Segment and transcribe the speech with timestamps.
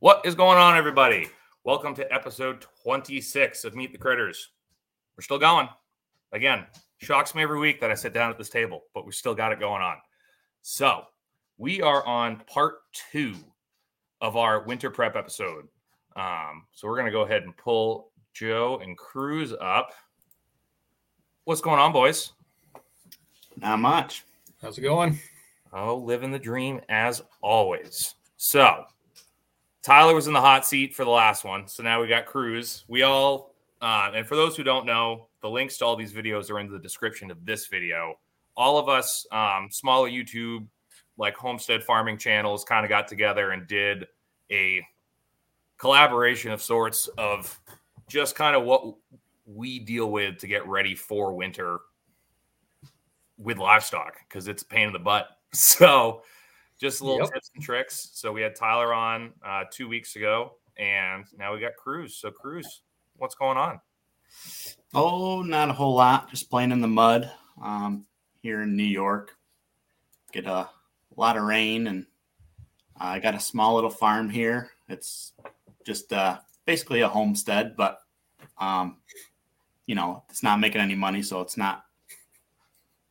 [0.00, 1.28] What is going on, everybody?
[1.62, 4.48] Welcome to episode 26 of Meat the Critters.
[5.14, 5.68] We're still going.
[6.32, 6.64] Again,
[6.96, 9.52] shocks me every week that I sit down at this table, but we still got
[9.52, 9.96] it going on.
[10.62, 11.02] So,
[11.58, 12.76] we are on part
[13.10, 13.34] two
[14.22, 15.68] of our winter prep episode.
[16.16, 19.92] Um, so, we're going to go ahead and pull Joe and Cruz up.
[21.44, 22.32] What's going on, boys?
[23.58, 24.24] Not much.
[24.62, 25.18] How's it going?
[25.74, 28.14] Oh, living the dream as always.
[28.38, 28.86] So,
[29.82, 31.66] Tyler was in the hot seat for the last one.
[31.66, 32.84] So now we got Cruz.
[32.88, 36.50] We all, uh, and for those who don't know, the links to all these videos
[36.50, 38.18] are in the description of this video.
[38.56, 40.66] All of us, um, smaller YouTube,
[41.16, 44.06] like homestead farming channels, kind of got together and did
[44.50, 44.84] a
[45.78, 47.58] collaboration of sorts of
[48.06, 48.94] just kind of what
[49.46, 51.78] we deal with to get ready for winter
[53.38, 55.28] with livestock because it's a pain in the butt.
[55.52, 56.22] So,
[56.80, 57.34] just a little Yep.
[57.34, 58.10] tips and tricks.
[58.14, 62.16] So we had Tyler on uh, two weeks ago, and now we got Cruz.
[62.16, 62.82] So Cruz,
[63.16, 63.80] what's going on?
[64.94, 66.30] Oh, not a whole lot.
[66.30, 67.30] Just playing in the mud
[67.62, 68.06] um,
[68.42, 69.36] here in New York.
[70.32, 70.68] Get a
[71.16, 72.06] lot of rain, and
[72.96, 74.70] I got a small little farm here.
[74.88, 75.32] It's
[75.84, 78.00] just uh, basically a homestead, but
[78.58, 78.98] um,
[79.86, 81.84] you know, it's not making any money, so it's not.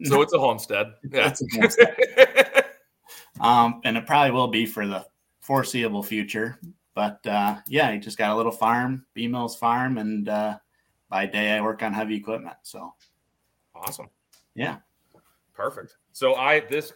[0.06, 0.94] So it's a homestead.
[1.12, 1.28] Yeah.
[1.28, 2.56] It's a homestead.
[3.40, 5.06] um, and it probably will be for the
[5.42, 6.60] foreseeable future.
[6.94, 10.58] But uh, yeah, I just got a little farm, B Mills Farm, and uh,
[11.10, 12.58] by day I work on heavy equipment.
[12.64, 12.94] So
[13.76, 14.10] awesome.
[14.56, 14.78] yeah,
[15.60, 15.98] Perfect.
[16.14, 16.94] So I this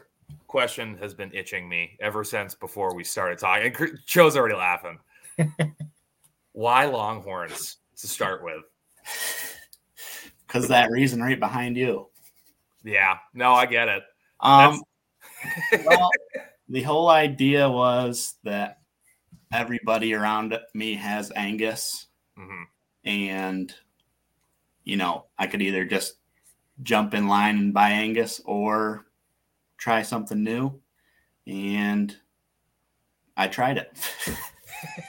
[0.47, 3.75] question has been itching me ever since before we started talking.
[4.05, 4.99] Joe's already laughing.
[6.53, 8.63] Why Longhorns to start with?
[10.47, 12.07] because that reason right behind you.
[12.85, 14.03] Yeah, no, I get it.
[14.39, 14.81] Um,
[15.85, 16.09] well,
[16.69, 18.79] the whole idea was that
[19.51, 22.07] everybody around me has Angus,
[22.37, 22.63] Mhm.
[23.05, 23.73] and
[24.83, 26.15] you know, I could either just
[26.81, 29.05] jump in line and buy Angus or
[29.77, 30.81] try something new.
[31.47, 32.15] And
[33.37, 33.91] I tried it.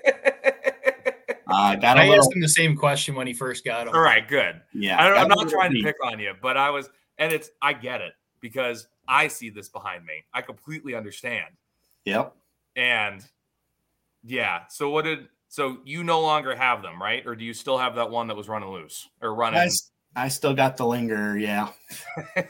[1.48, 3.94] uh, got a I little, asked him the same question when he first got him.
[3.94, 4.60] All right, good.
[4.72, 5.00] yeah.
[5.00, 7.50] I don't, I'm not little trying to pick on you, but I was, and it's,
[7.62, 10.24] I get it because I see this behind me.
[10.32, 11.54] I completely understand.
[12.04, 12.34] Yep.
[12.76, 13.24] And
[14.24, 17.24] yeah, so what did, so you no longer have them, right?
[17.26, 19.70] Or do you still have that one that was running loose or running?
[20.16, 21.36] I still got the linger.
[21.36, 21.68] Yeah.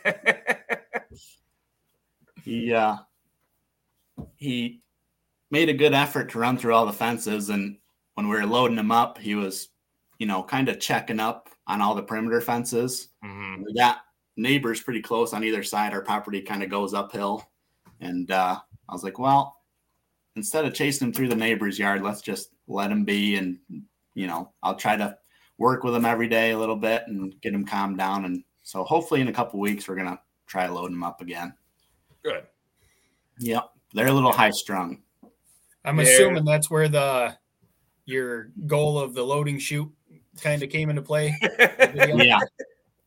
[2.45, 2.97] He uh,
[4.37, 4.83] he
[5.51, 7.79] made a good effort to run through all the fences, and
[8.15, 9.71] when we were loading him up, he was,
[10.19, 13.09] you know, kind of checking up on all the perimeter fences.
[13.25, 13.65] Mhm.
[13.65, 14.03] We got
[14.37, 15.93] neighbors pretty close on either side.
[15.93, 17.49] Our property kind of goes uphill,
[18.01, 18.59] and uh,
[18.89, 19.57] I was like, well,
[20.37, 23.59] instead of chasing him through the neighbor's yard, let's just let him be, and
[24.15, 25.17] you know, I'll try to
[25.59, 28.25] work with him every day a little bit and get him calmed down.
[28.25, 31.55] And so, hopefully, in a couple weeks, we're gonna try loading him up again.
[32.23, 32.45] Good.
[33.41, 35.03] Yep, they're a little high strung.
[35.85, 36.05] I'm Yeah.
[36.05, 37.37] assuming that's where the
[38.07, 39.91] your goal of the loading chute
[40.41, 41.37] kind of came into play.
[41.95, 42.39] Yeah.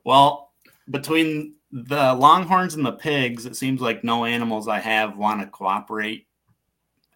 [0.03, 0.47] Well,
[0.89, 5.47] between the longhorns and the pigs, it seems like no animals I have want to
[5.47, 6.27] cooperate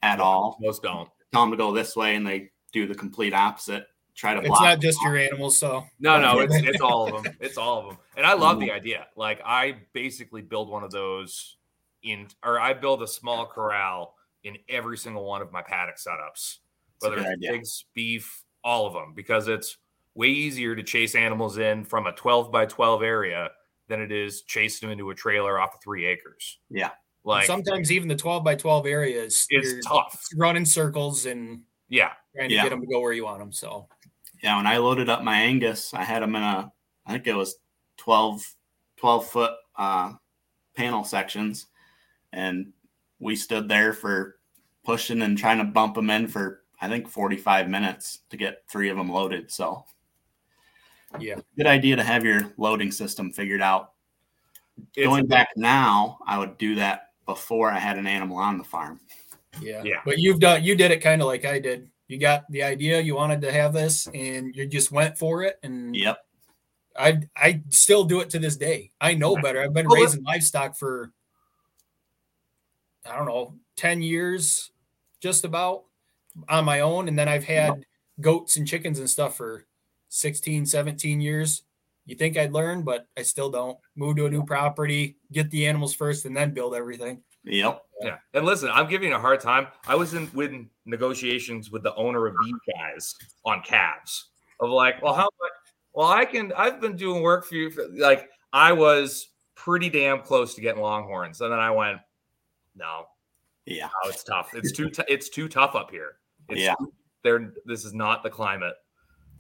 [0.04, 0.58] at all.
[0.60, 1.10] Most don't.
[1.32, 3.86] Tell them to go this way, and they do the complete opposite.
[4.14, 7.34] Try to It's not just your animals, so No, no, it's it's all of them.
[7.40, 7.98] It's all of them.
[8.18, 8.76] And I love the mm-hmm.
[8.76, 9.08] idea.
[9.16, 11.58] Like I basically build one of those
[12.04, 16.58] in or I build a small corral in every single one of my paddock setups.
[17.00, 17.52] Whether good it's idea.
[17.52, 19.78] pigs, beef, all of them because it's
[20.14, 23.50] way easier to chase animals in from a 12 by 12 area
[23.92, 26.60] than it is chasing them into a trailer off of 3 acres.
[26.70, 26.92] Yeah.
[27.26, 30.26] Like sometimes even the 12 by 12 areas it's you're tough.
[30.38, 32.14] running circles and Yeah.
[32.34, 32.64] trying to Yeah.
[32.64, 33.52] get them to go where you want them.
[33.52, 33.88] So
[34.42, 36.72] Yeah, when I loaded up my Angus, I had them in a,
[37.06, 37.58] I think it was
[37.98, 38.44] 12,
[38.98, 40.14] 12 foot uh,
[40.76, 41.68] panel sections.
[42.34, 42.72] And
[43.20, 44.40] we stood there for
[44.84, 48.90] pushing and trying to bump them in for, I think, 45 minutes to get three
[48.90, 49.52] of them loaded.
[49.52, 49.86] So,
[51.20, 53.91] yeah, good idea to have your loading system figured out.
[54.96, 58.64] It's Going back now, I would do that before I had an animal on the
[58.64, 59.00] farm.
[59.62, 60.02] yeah, Yeah.
[60.06, 61.90] But you've done you did it kind of like I did.
[62.08, 65.60] You got the idea, you wanted to have this, and you just went for it.
[65.64, 66.18] And Yep.
[66.98, 68.92] I I still do it to this day.
[69.00, 69.62] I know better.
[69.62, 71.12] I've been Well, raising livestock for
[73.06, 74.72] I don't know, 10 years
[75.22, 75.86] just about
[76.50, 77.86] on my own and then I've had
[78.20, 79.66] goats and chickens and stuff for
[80.10, 81.64] 16, 17 years.
[82.06, 83.78] You think I'd learn, but I still don't.
[83.96, 87.22] Move to a new property, get the animals first, and then build everything.
[87.44, 87.82] Yep.
[88.04, 88.18] Yeah.
[88.34, 89.68] And listen, I'm giving you a hard time.
[89.88, 90.52] I was in with
[90.86, 93.16] negotiations with the owner of these guys
[93.46, 95.52] on calves of like, well, how much?
[95.94, 96.52] Well, I can.
[96.54, 97.70] I've been doing work for you.
[97.70, 102.00] For, like, I was pretty damn close to getting Longhorns, and then I went,
[102.76, 103.06] no,
[103.66, 103.90] Yeah.
[104.04, 104.52] no, it's tough.
[104.54, 104.90] It's too.
[104.90, 106.16] T- it's too tough up here.
[106.50, 106.76] It's Yeah.
[107.24, 107.54] They're.
[107.66, 108.76] This is not the climate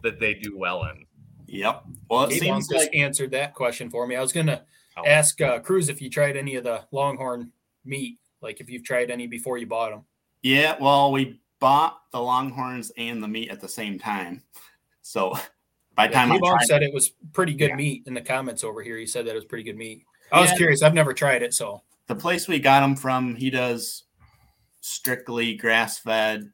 [0.03, 1.05] that they do well in.
[1.51, 1.83] Yep.
[2.09, 4.15] Well, it Kate seems just like answered that question for me.
[4.15, 4.63] I was gonna
[4.97, 5.05] Oh.
[5.05, 7.51] ask uh, Cruz if you tried any of the Longhorn
[7.85, 10.03] meat, like if you've tried any before you bought them.
[10.43, 10.75] yeah.
[10.79, 14.41] Well, we bought the Longhorns and the meat at the same time,
[15.01, 15.33] so
[15.95, 17.75] by the time I tried, said it was pretty good Yeah.
[17.75, 18.97] meat in the comments over here.
[18.97, 20.03] He said that it was pretty good meat.
[20.31, 20.57] I was Yeah.
[20.57, 20.81] curious.
[20.81, 24.03] I've never tried it, so the place we got them from, he does
[24.81, 26.51] strictly grass fed,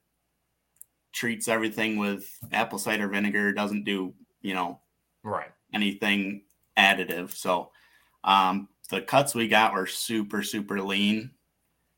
[1.12, 4.80] treats everything with apple cider vinegar, doesn't do, you know,
[5.22, 5.50] Right.
[5.74, 6.42] anything
[6.76, 7.32] additive.
[7.32, 7.70] So
[8.24, 11.30] um, the cuts we got were super, super lean.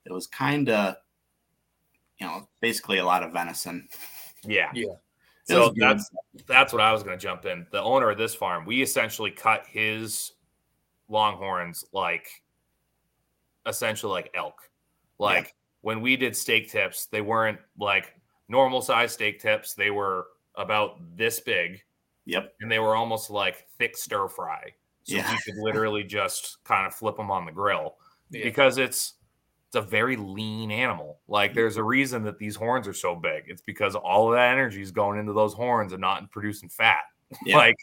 [0.04, 0.96] It was kind of,
[2.18, 3.88] you know, basically a lot of venison.
[4.44, 4.70] Yeah.
[4.74, 4.94] Yeah.
[5.44, 6.08] So that's
[6.46, 7.66] that's what I was going to jump in.
[7.72, 10.32] The owner of this farm, we essentially cut his
[11.08, 12.28] longhorns like
[13.66, 14.70] essentially like elk.
[15.18, 18.14] Like when we did steak tips, they weren't like
[18.48, 19.74] normal size steak tips.
[19.74, 21.82] They were about this big
[22.26, 22.54] Yep.
[22.60, 24.72] and they were almost like thick stir fry.
[25.04, 25.30] So Yeah.
[25.32, 27.96] you could literally just kind of flip them on the grill
[28.30, 28.44] yeah.
[28.44, 29.14] because it's
[29.68, 31.20] it's a very lean animal.
[31.28, 33.44] Like there's a reason that these horns are so big.
[33.46, 37.02] It's because all of that energy is going into those horns and not producing fat.
[37.46, 37.56] Yeah.
[37.58, 37.76] like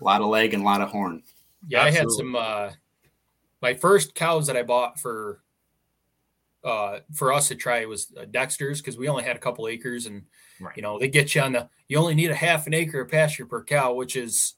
[0.00, 1.22] A lot of leg and a lot of horn.
[1.66, 2.70] Yeah, I had some uh
[3.60, 5.42] my first cows that I bought for
[6.62, 10.06] uh for us to try was uh, Dexter's because we only had a couple acres
[10.06, 10.22] and
[10.60, 10.76] Right.
[10.76, 13.10] you know they get you on the you only need a half an acre of
[13.10, 14.54] pasture per cow, which is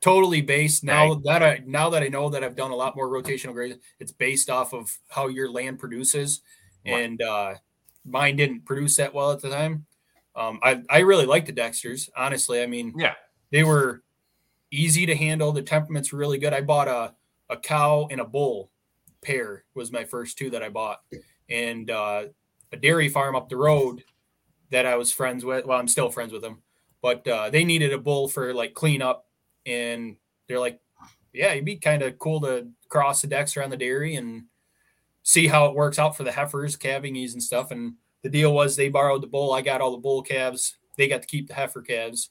[0.00, 1.22] totally based now Right.
[1.24, 4.12] that I now that I know that I've done a lot more rotational grazing, it's
[4.12, 6.42] based off of how your land produces.
[6.86, 7.02] Right.
[7.04, 7.54] And uh
[8.04, 9.86] mine didn't produce that well at the time.
[10.36, 12.62] Um I, I really liked the Dexters, honestly.
[12.62, 13.14] I mean yeah,
[13.50, 14.02] they were
[14.70, 15.50] easy to handle.
[15.52, 16.52] The temperament's were really good.
[16.52, 17.14] I bought a,
[17.48, 18.70] a cow and a bull
[19.22, 21.00] pair was my first two that I bought.
[21.48, 22.24] And uh,
[22.72, 24.02] a dairy farm up the road
[24.70, 25.64] that I was friends with.
[25.64, 26.62] Well, I'm still friends with them,
[27.02, 29.26] but uh, they needed a bull for like cleanup.
[29.64, 30.16] And
[30.48, 30.80] they're like,
[31.32, 34.44] yeah, it'd be kind of cool to cross the Dexter on the dairy and
[35.22, 37.70] see how it works out for the heifers, calving ease and stuff.
[37.70, 39.52] And the deal was they borrowed the bull.
[39.52, 40.76] I got all the bull calves.
[40.96, 42.30] They got to keep the heifer calves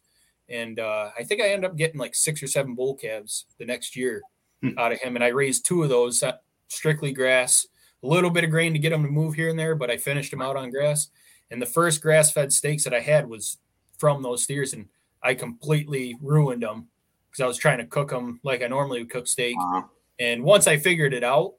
[0.50, 3.66] and uh, I think I ended up getting like six or seven bull calves the
[3.66, 4.22] next year
[4.62, 4.78] Hmm.
[4.78, 6.34] out of him, and I raised two of those uh,
[6.70, 7.68] strictly grass,
[8.04, 9.98] a little bit of grain to get them to move here and there, but I
[9.98, 11.10] finished them out on grass.
[11.52, 13.58] And the first grass-fed steaks that I had was
[13.98, 14.88] from those steers, and
[15.22, 16.88] I completely ruined them
[17.30, 19.56] because I was trying to cook them like I normally would cook steak.
[19.60, 19.84] Uh,
[20.20, 21.56] And once I figured it out,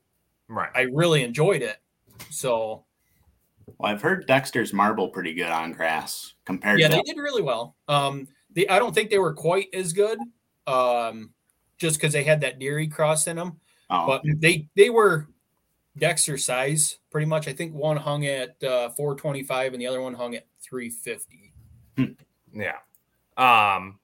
[0.48, 0.70] right.
[0.74, 1.76] I really enjoyed it.
[2.30, 2.84] So
[3.78, 7.18] well, I've heard Dexter's marble pretty good on grass compared to yeah, to they did
[7.18, 7.76] really well.
[7.88, 10.18] Um, they I don't think they were quite as good,
[10.66, 11.30] um,
[11.78, 13.60] just because they had that dairy cross in them.
[13.90, 15.28] oh, But they they were
[15.98, 17.48] Dexter size pretty much.
[17.48, 21.52] I think one hung at uh, 425 and the other one hung at 350.
[22.52, 22.76] Yeah.
[23.36, 23.98] Um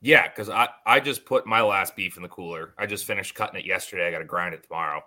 [0.00, 2.74] yeah, because I, I just put my last beef in the cooler.
[2.76, 4.06] I just finished cutting it yesterday.
[4.06, 5.02] I gotta grind it tomorrow.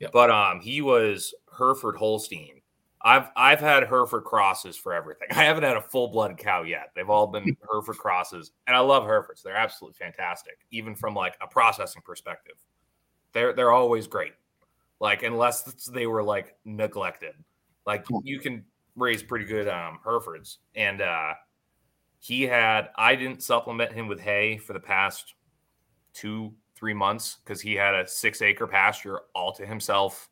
[0.00, 0.12] Yep.
[0.12, 2.60] But um he was Hereford Holstein.
[3.00, 5.28] I've I've had Hereford crosses for everything.
[5.32, 6.90] I haven't had a full blood cow yet.
[6.94, 8.52] They've all been Hereford crosses.
[8.66, 9.42] And I love Herefords.
[9.42, 12.56] They're absolutely fantastic, even from like a processing perspective.
[13.32, 14.32] They're they're always great.
[15.00, 17.34] Like unless they were like neglected.
[17.86, 18.64] Like you can
[18.96, 20.58] raise pretty good um Herefords.
[20.74, 21.34] And uh
[22.20, 25.34] he had i didn't supplement him with hay for the past
[26.14, 30.30] two three months because he had a six acre pasture all to himself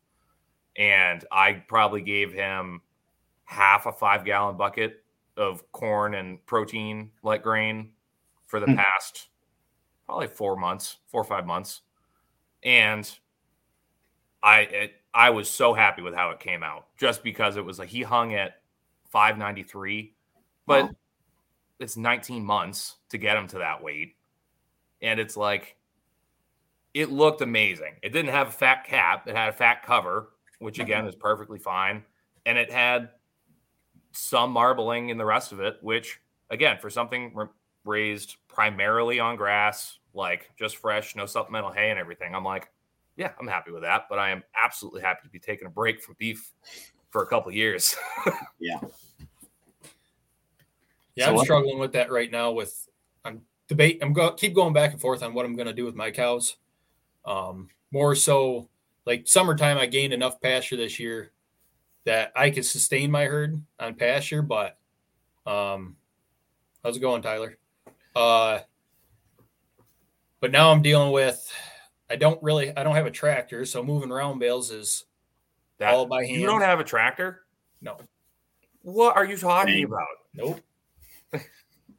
[0.75, 2.81] and i probably gave him
[3.45, 5.03] half a five gallon bucket
[5.37, 7.91] of corn and protein like grain
[8.47, 8.75] for the Hmm.
[8.75, 9.27] past
[10.07, 11.81] probably four months four or five months
[12.63, 13.19] and
[14.43, 17.79] i it, i was so happy with how it came out just because it was
[17.79, 18.61] like he hung at
[19.09, 20.13] 593
[20.65, 20.91] but Wow.
[21.79, 24.15] it's 19 months to get him to that weight.
[25.01, 25.75] And it's like,
[26.93, 27.95] it looked amazing.
[28.01, 30.85] It didn't have a fat cap, it had a fat cover, which uh-huh.
[30.85, 32.03] again is perfectly fine.
[32.45, 33.09] And it had
[34.11, 36.19] some marbling in the rest of it, which
[36.49, 37.35] again, for something
[37.83, 42.69] raised primarily on grass, like just fresh, no supplemental hay and everything, I'm like,
[43.17, 44.05] yeah, I'm happy with that.
[44.09, 46.51] But I am absolutely happy to be taking a break from beef
[47.11, 47.95] for a couple of years.
[51.15, 52.51] Yeah, So I'm what- struggling with that right now.
[52.51, 52.87] With
[53.23, 53.99] I'm debate.
[54.01, 56.09] I'm go keep going back and forth on what I'm going to do with my
[56.09, 56.55] cows.
[57.25, 58.67] Um, more so,
[59.05, 61.31] like summertime, I gained enough pasture this year
[62.05, 64.41] that I could sustain my herd on pasture.
[64.41, 64.77] But
[65.45, 65.95] um,
[66.83, 67.57] how's it going, Tyler?
[68.15, 68.59] Uh,
[70.39, 71.47] but now I'm dealing with.
[72.13, 72.75] I don't really.
[72.77, 75.05] I don't have a tractor, so moving round bales is
[75.79, 76.39] That, all by hand.
[76.39, 77.41] you don't have a tractor?
[77.81, 77.97] no.
[78.83, 79.85] What are you talking Dang.
[79.85, 80.07] about?
[80.35, 80.59] Nope.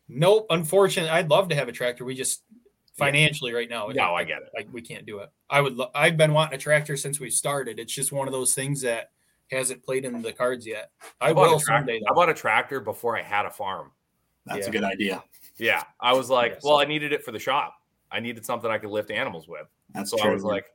[0.09, 0.47] nope.
[0.50, 2.04] Unfortunately, I'd love to have a tractor.
[2.04, 2.42] We just
[2.97, 3.88] financially right now.
[3.88, 4.50] No, I get it.
[4.54, 5.30] Like we can't do it.
[5.50, 5.75] I would.
[5.75, 7.80] Lo- I've been wanting a tractor since we started.
[7.80, 9.11] It's just one of those things that
[9.50, 10.90] hasn't played in the cards yet.
[11.21, 13.90] I, bought will a tractor- I bought a tractor before I had a farm.
[14.47, 14.68] That's Yeah.
[14.68, 15.25] a good idea.
[15.56, 15.83] Yeah.
[16.00, 17.75] I was like, Yeah, well, I needed it for the shop.
[18.12, 19.66] I needed something I could lift animals with.
[19.95, 20.31] That's So true.
[20.31, 20.67] I was like,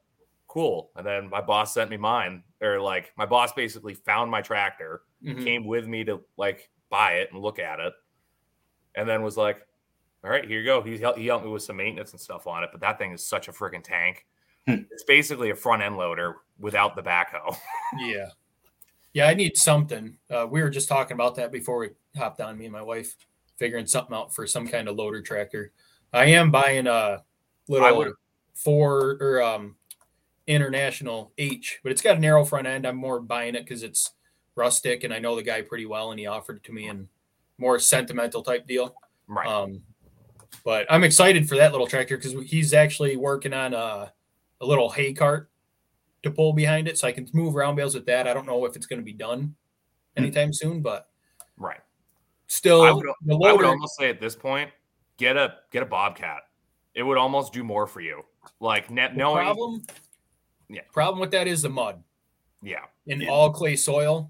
[0.48, 0.92] cool.
[0.96, 2.44] And then my boss sent me mine.
[2.62, 5.44] Or like my boss basically found my tractor, Mhm.
[5.44, 7.94] came with me to like buy it and look at it,
[8.96, 9.66] and then was like,
[10.24, 10.82] all right, here you go.
[10.82, 12.70] He helped, he helped me with some maintenance and stuff on it.
[12.74, 14.26] But that thing is such a freaking tank.
[14.68, 14.84] Hmm.
[14.92, 17.56] it's basically a front end loader without the backhoe.
[18.00, 18.30] Yeah.
[19.14, 20.18] Yeah, I need something.
[20.30, 23.16] Uh, we were just talking about that before we hopped on, me and my wife,
[23.58, 25.72] figuring something out for some kind of loader tractor.
[26.14, 27.24] I am buying a
[27.70, 28.14] little would-
[28.64, 29.76] four or um
[30.48, 32.86] international H, but it's got a narrow front end.
[32.86, 34.12] I'm more buying it because it's
[34.56, 37.08] rustic and I know the guy pretty well and he offered it to me and
[37.58, 38.96] more sentimental type deal.
[39.28, 39.48] right.
[39.48, 39.84] Um,
[40.66, 44.12] but I'm excited for that little tractor because he's actually working on a,
[44.62, 45.50] a little hay cart
[46.24, 48.28] to pull behind it, so I can move round bales with that.
[48.28, 49.56] I don't know if it's going to be done
[50.18, 51.08] anytime soon, but
[51.58, 51.80] right.
[52.48, 54.70] still, I would, I would almost say at this point,
[55.18, 56.42] get a get a bobcat.
[57.00, 58.24] It would almost do more for you.
[58.60, 59.86] Like net the knowing, problem,
[60.70, 60.82] Yeah.
[60.92, 62.04] problem with that is the mud
[62.62, 62.84] yeah.
[63.08, 63.30] in Yeah.
[63.30, 64.30] all clay soil.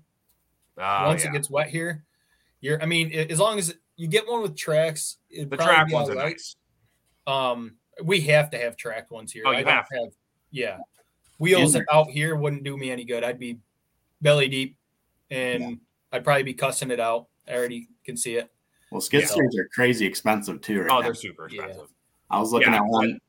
[0.77, 1.31] Oh, Once yeah.
[1.31, 2.05] it gets wet here,
[2.61, 2.79] you're.
[2.79, 6.13] I mean, a- as long as you get one with tracks, the track ones all
[6.13, 6.33] are right.
[6.33, 6.55] nice.
[7.25, 9.43] Um, we have to have track ones here.
[9.47, 10.11] Oh, you I have have.
[10.51, 10.77] Yeah,
[11.39, 13.23] wheels there- out here wouldn't do me any good.
[13.23, 13.57] I'd be
[14.21, 14.77] belly deep,
[15.31, 15.79] and
[16.11, 17.29] I'd probably be cussing it out.
[17.47, 18.51] I already can see it.
[18.91, 19.27] well, skid Yeah.
[19.27, 20.81] steers are crazy expensive too.
[20.81, 21.01] Right Oh, now.
[21.01, 21.63] they're super Yeah.
[21.65, 21.89] expensive.
[22.29, 23.19] I was looking Yeah, at one.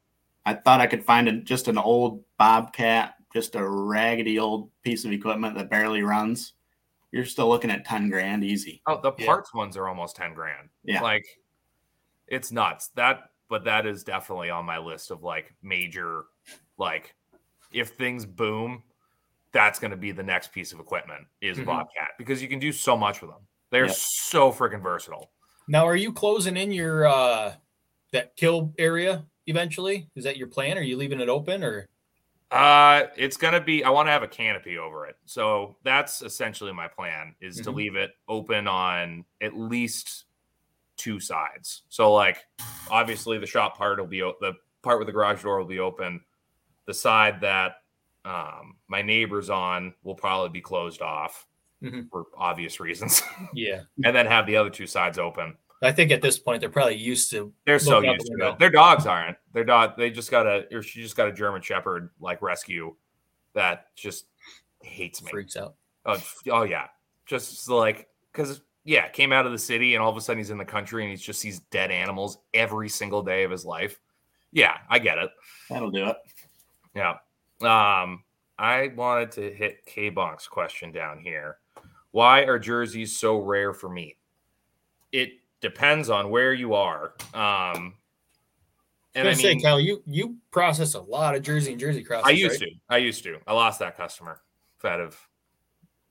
[0.47, 5.04] I thought I could find a, just an old Bobcat, just a raggedy old piece
[5.04, 6.54] of equipment that barely runs.
[7.12, 8.83] You're still looking at ten grand easy.
[8.87, 9.26] Oh, the Yeah.
[9.26, 10.69] parts ones are almost ten grand.
[10.85, 11.02] Yeah.
[11.02, 11.25] like
[12.28, 12.88] it's nuts.
[12.95, 16.25] That, but that is definitely on my list of like major,
[16.78, 17.14] like
[17.73, 18.83] if things boom,
[19.52, 21.66] that's going to be the next piece of equipment is Mhm.
[21.66, 23.47] Bobcat because you can do so much with them.
[23.71, 23.95] They're Yep.
[23.97, 25.33] so freaking versatile.
[25.66, 27.54] Now, are you closing in your uh
[28.12, 30.09] that kill area eventually?
[30.17, 30.79] Is that your plan?
[30.79, 31.88] Are you leaving it open or?
[32.50, 33.85] Uh, it's gonna be.
[33.85, 37.71] I want to have a canopy over it, so that's essentially my plan: is to
[37.71, 37.75] Mhm.
[37.76, 40.25] leave it open on at least
[40.97, 41.83] two sides.
[41.88, 42.45] So, like,
[42.90, 46.25] obviously, the shop part will be the part with the garage door will be open.
[46.87, 47.76] The side that
[48.25, 51.47] um, my neighbor's on will probably be closed off
[51.83, 52.11] Mhm.
[52.11, 53.23] for obvious reasons,
[53.55, 55.57] Yeah, and then have the other two sides open.
[55.82, 57.52] I think at this point they're probably used to.
[57.64, 58.52] They're so used the to window.
[58.52, 58.58] it.
[58.58, 59.37] Their dogs aren't.
[59.52, 59.96] Their dog.
[59.96, 60.66] They just got a.
[60.72, 62.94] Or she just got a German Shepherd like rescue
[63.54, 64.26] that just
[64.82, 65.30] hates me.
[65.30, 65.75] Freaks out.
[66.06, 66.20] Oh,
[66.50, 66.87] oh yeah,
[67.26, 70.50] just like because yeah, came out of the city and all of a sudden he's
[70.50, 74.00] in the country and he just sees dead animals every single day of his life.
[74.52, 75.30] Yeah, I get it.
[75.68, 76.16] That'll do it.
[76.94, 77.16] Yeah.
[77.60, 78.25] Um,
[78.58, 81.58] I wanted to hit K Bonk's question down here.
[82.10, 84.16] Why are jerseys so rare for meat?
[85.12, 87.14] It depends on where you are.
[87.35, 87.95] Um,
[89.14, 91.81] and I was gonna say, mean, Cal, you you process a lot of Jersey and
[91.81, 92.26] Jersey crosses.
[92.26, 92.71] I used right?
[92.71, 92.95] to.
[92.95, 93.38] I used to.
[93.47, 94.40] I lost that customer
[94.85, 95.19] out of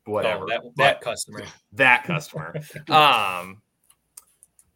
[0.05, 0.43] whatever.
[0.43, 1.43] Oh, that But- that customer.
[1.73, 2.55] that customer.
[2.89, 3.61] um,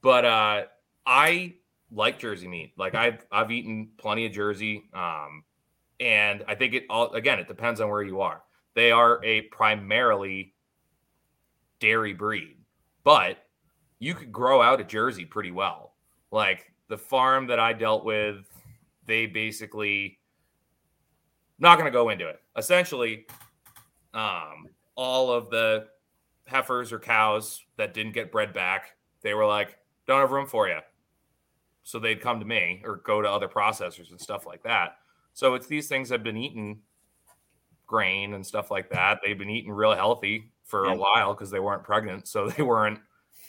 [0.01, 0.63] but uh,
[1.05, 1.55] I
[1.91, 2.73] like Jersey meat.
[2.77, 4.89] Like I've I've eaten plenty of Jersey.
[4.93, 5.43] Um,
[5.99, 8.41] and I think it all again it depends on where you are.
[8.73, 10.53] They are a primarily
[11.79, 12.57] dairy breed,
[13.03, 13.42] but
[14.03, 15.93] you could grow out a Jersey pretty well.
[16.29, 18.45] Like the farm that I dealt with,
[19.05, 20.19] they basically
[21.57, 22.41] not going to go into it.
[22.57, 23.25] Essentially,
[24.13, 25.87] um, all of the
[26.45, 30.67] heifers or cows that didn't get bred back, they were like, don't have room for
[30.67, 30.79] you.
[31.83, 34.97] So they'd come to me or go to other processors and stuff like that.
[35.33, 36.81] So it's these things have been eating
[37.87, 39.19] grain and stuff like that.
[39.23, 42.27] They've been eating real healthy for a while because they weren't pregnant.
[42.27, 42.99] So they weren't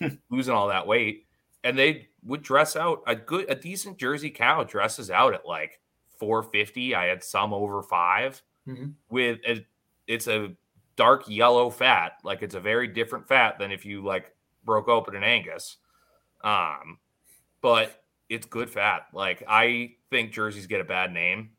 [0.30, 1.26] losing all that weight.
[1.62, 5.80] And they would dress out a good, a decent Jersey cow dresses out at like
[6.18, 6.94] 450.
[6.94, 8.94] I had some over 5 Mhm.
[9.10, 9.64] with a,
[10.06, 10.54] it's a
[10.96, 12.12] dark yellow fat.
[12.22, 14.34] Like it's a very different fat than if you like
[14.64, 15.76] broke open an Angus.
[16.42, 16.98] Um,
[17.60, 19.06] but it's good fat.
[19.12, 21.50] Like I think jerseys get a bad name,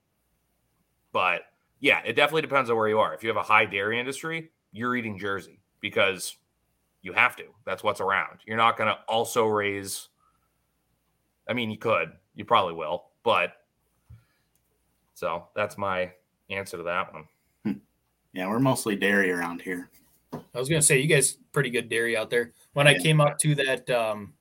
[1.12, 1.44] but
[1.80, 3.14] yeah, it definitely depends on where you are.
[3.14, 6.38] If you have a high dairy industry, you're eating jersey because
[7.06, 7.44] you have to.
[7.66, 8.40] That's what's around.
[8.46, 10.10] You're not going to also raise.
[11.48, 13.54] I mean, you could, you probably will, but
[15.14, 16.12] so that's my
[16.50, 17.26] answer to that one.
[18.34, 19.90] Yeah, we're mostly dairy around here.
[20.34, 22.52] I was gonna say you guys pretty good dairy out there.
[22.74, 24.34] When I came up to that um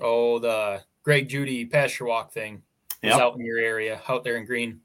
[0.00, 2.62] oh the Greg Judy pasture walk thing
[3.02, 4.80] was out in your area, out there in Green.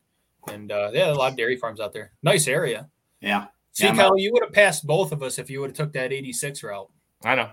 [0.47, 2.11] And uh yeah, a lot of dairy farms out there.
[2.23, 2.89] Nice area.
[3.21, 3.45] Yeah.
[3.79, 5.93] See, Yeah, Kyle, you would have passed both of us if you would have took
[5.93, 6.89] that 86 route.
[7.23, 7.49] I know.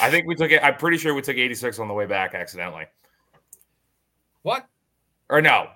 [0.00, 0.62] I think we took it.
[0.62, 2.84] I'm pretty sure we took 86 on the way back accidentally.
[4.42, 4.68] What?
[5.28, 5.70] Or no,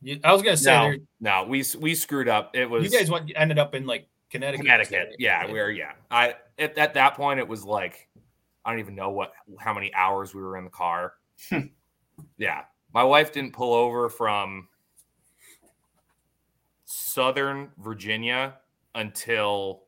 [0.00, 0.70] You, I was gonna say
[1.20, 1.44] no, no.
[1.46, 2.56] We we screwed up.
[2.56, 4.64] It was you guys went ended up in like Connecticut.
[4.64, 5.16] Connecticut.
[5.18, 5.70] Yeah, we were.
[5.70, 8.08] Yeah, I at, at that point it was like
[8.64, 11.14] I don't even know what how many hours we were in the car.
[11.50, 11.66] Hmm.
[12.38, 12.62] yeah,
[12.94, 14.68] my wife didn't pull over from
[16.84, 18.54] Southern Virginia
[18.94, 19.84] until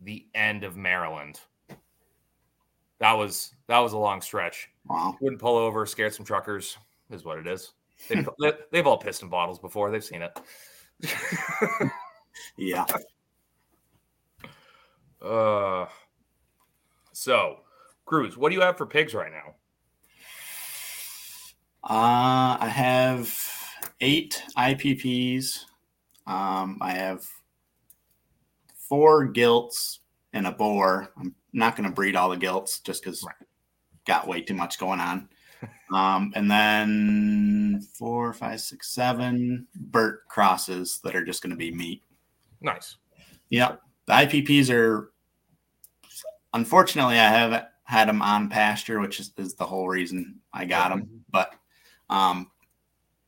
[0.00, 1.40] the end of Maryland.
[3.00, 4.68] That was that was a long stretch.
[4.86, 5.16] Wow.
[5.20, 6.76] Wouldn't pull over, scared some truckers.
[7.10, 7.72] Is what it is.
[8.08, 9.90] They've, they- they've all pissed in bottles before.
[9.90, 10.38] They've seen it.
[12.56, 12.86] Yeah.
[15.20, 15.86] Uh,
[17.12, 17.60] so,
[18.04, 19.54] Cruz, what do you have for pigs right now?
[21.82, 23.36] Uh, I have
[24.00, 25.64] eight IPPs.
[26.26, 27.26] Um, I have
[28.88, 30.00] four gilts
[30.32, 31.12] and a boar.
[31.18, 33.34] I'm not going to breed all the gilts just because Right.
[34.06, 35.28] got way too much going on.
[35.92, 41.74] Um, and then four, five, six, seven Burt crosses that are just going to be
[41.74, 42.02] meat.
[42.60, 42.96] Nice.
[43.48, 43.80] Yep.
[44.04, 45.12] The IPPs are,
[46.52, 50.90] unfortunately, I haven't had them on pasture, which is, is the whole reason I got
[50.90, 51.08] them.
[51.30, 51.54] But
[52.10, 52.50] um,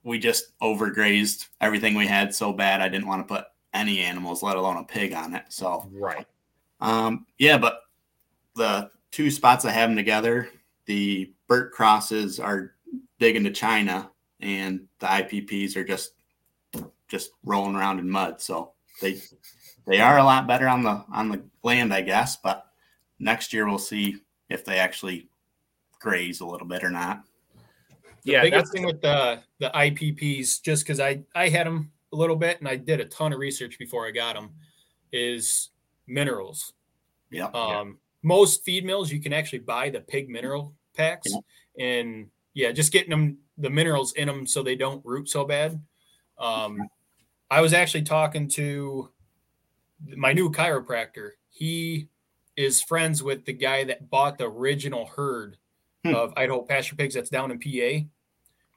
[0.05, 4.43] we just overgrazed everything we had so bad, I didn't want to put any animals,
[4.43, 5.45] let alone a pig, on it.
[5.49, 6.27] So, Right.
[6.81, 7.83] um, yeah, but
[8.57, 10.49] the two spots I have them together,
[10.87, 12.75] the Burt crosses are
[13.19, 16.13] big into China, and the IPPs are just
[17.09, 18.41] just rolling around in mud.
[18.41, 19.21] So they
[19.87, 22.37] they are a lot better on the on the land, I guess.
[22.37, 22.67] But
[23.19, 24.17] next year we'll see
[24.49, 25.29] if they actually
[25.99, 27.25] graze a little bit or not.
[28.25, 31.91] The Yeah, biggest that's thing with the the IPPs, just because I I had them
[32.13, 34.51] a little bit and I did a ton of research before I got them,
[35.13, 35.71] is
[36.07, 36.73] minerals.
[37.31, 37.47] Yeah.
[37.55, 41.33] Um, Most feed mills you can actually buy the pig mineral packs,
[41.79, 45.81] and yeah, just getting them the minerals in them so they don't root so bad.
[46.39, 46.79] Um,
[47.51, 49.11] I was actually talking to
[50.17, 51.31] my new chiropractor.
[51.51, 52.09] He
[52.57, 55.57] is friends with the guy that bought the original herd
[56.05, 56.15] Hmm.
[56.15, 58.07] of Idaho pasture pigs that's down in PA,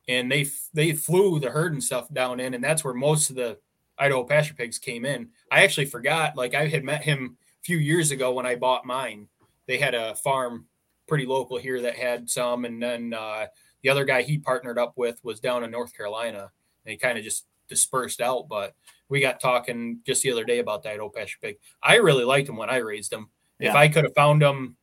[0.07, 3.35] and they they flew the herd and stuff down in, and that's where most of
[3.35, 3.57] the
[3.97, 5.29] Idaho pasture pigs came in.
[5.51, 8.85] I actually forgot, like I had met him a few years ago when I bought
[8.85, 9.27] mine.
[9.67, 10.65] They had a farm
[11.07, 13.47] pretty local here that had some, and then uh,
[13.81, 16.51] the other guy he partnered up with was down in North Carolina,
[16.85, 18.49] and he kind of just dispersed out.
[18.49, 18.75] But
[19.09, 21.57] we got talking just the other day about the Idaho pasture pig.
[21.81, 23.29] I really liked them when I raised them.
[23.59, 24.75] If I could have found them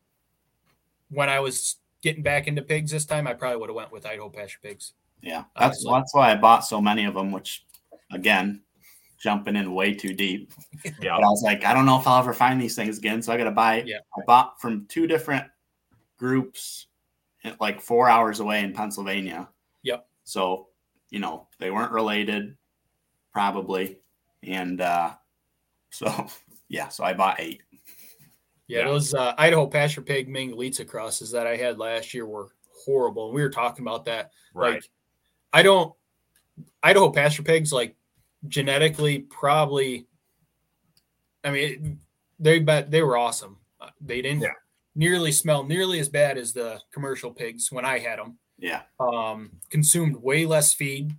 [1.09, 4.05] when I was getting back into pigs this time, I probably would have went with
[4.05, 4.93] Idaho pasture pigs.
[5.21, 5.91] Yeah, that's Honestly.
[5.93, 7.31] that's why I bought so many of them.
[7.31, 7.65] Which,
[8.11, 8.61] again,
[9.21, 10.51] jumping in way too deep.
[10.83, 11.15] yeah.
[11.17, 13.31] But I was like, I don't know if I'll ever find these things again, so
[13.31, 13.83] I got to buy.
[13.85, 13.99] Yeah.
[14.17, 15.45] I bought from two different
[16.17, 16.87] groups,
[17.43, 19.49] at like four hours away in Pennsylvania.
[19.83, 20.07] Yep.
[20.23, 20.67] So
[21.09, 22.55] you know they weren't related,
[23.33, 23.97] probably,
[24.43, 25.11] and uh,
[25.91, 26.27] so
[26.69, 27.61] yeah, so I bought eight.
[28.67, 28.85] Yeah, Yeah.
[28.85, 32.49] those uh, Idaho pasture pig Mangalitsa crosses that I had last year were
[32.85, 33.25] horrible.
[33.27, 34.31] And we were talking about that.
[34.53, 34.75] Right.
[34.75, 34.89] Like,
[35.53, 35.93] I don't
[36.83, 37.95] Idaho pasture pigs like
[38.47, 40.07] genetically probably.
[41.43, 41.99] I mean,
[42.39, 43.57] they but they were awesome.
[43.79, 44.53] Uh, They didn't Yeah.
[44.95, 48.37] nearly smell nearly as bad as the commercial pigs when I had them.
[48.57, 48.83] Yeah.
[48.99, 51.15] Um, consumed way less feed.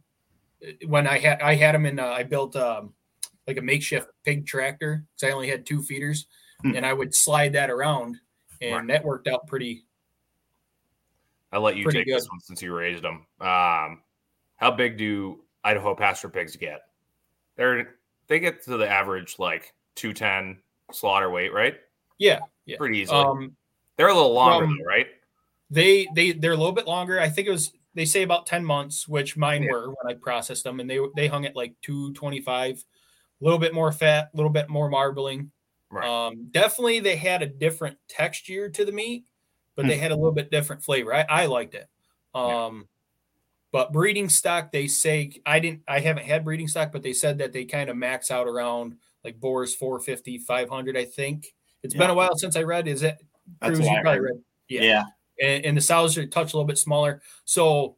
[0.86, 2.94] When I had I had them in, uh, I built um,
[3.48, 6.26] like a makeshift pig tractor because I only had two feeders,
[6.62, 6.76] Hmm.
[6.76, 8.20] and I would slide that around,
[8.60, 8.86] and Right.
[8.88, 9.84] that worked out pretty
[11.50, 13.26] I'll let you Pretty take this one since you raised them.
[13.40, 14.02] Um,
[14.62, 16.82] how big do Idaho pasture pigs get?
[17.56, 17.96] They're
[18.28, 20.58] they get to the average like two ten
[20.92, 21.74] slaughter weight, right?
[22.18, 22.76] yeah yeah.
[22.76, 23.18] Pretty easily.
[23.24, 23.56] Um,
[23.96, 25.06] They're a little longer though, right?
[25.70, 27.18] they they they're a little bit longer.
[27.20, 29.72] I think it was they say about ten months, which mine Yeah.
[29.72, 32.76] were when I processed them, and they they hung at like two twenty five,
[33.40, 35.50] a little bit more fat, a little bit more marbling.
[35.90, 36.08] Right.
[36.08, 39.24] Um, definitely they had a different texture to the meat,
[39.74, 39.88] but Hmm.
[39.88, 41.12] they had a little bit different flavor.
[41.14, 41.88] I, I liked it.
[42.34, 42.88] Um,
[43.72, 47.38] but breeding stock, they say I didn't, I haven't had breeding stock, but they said
[47.38, 50.96] that they kind of max out around like Boars 450, 500.
[50.96, 52.86] I think it's been a while since I read.
[52.86, 53.18] Is it?
[53.60, 54.42] That's Cruz, you probably read.
[54.68, 54.82] Yeah.
[54.82, 55.02] Yeah.
[55.40, 57.22] And, and the sows are touch a little bit smaller.
[57.44, 57.96] So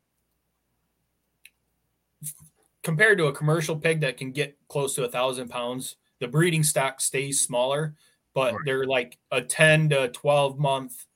[2.83, 6.63] compared to a commercial pig that can get close to a thousand pounds, the breeding
[6.63, 7.97] stock stays smaller,
[8.35, 8.61] but Right.
[8.65, 11.07] they're like a 10 to 12 month,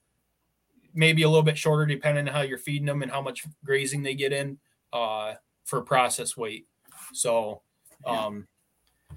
[0.93, 4.03] maybe a little bit shorter, depending on how you're feeding them and how much grazing
[4.03, 4.57] they get in
[4.93, 5.33] uh,
[5.65, 6.67] for process weight.
[7.13, 7.61] So,
[8.05, 8.47] um,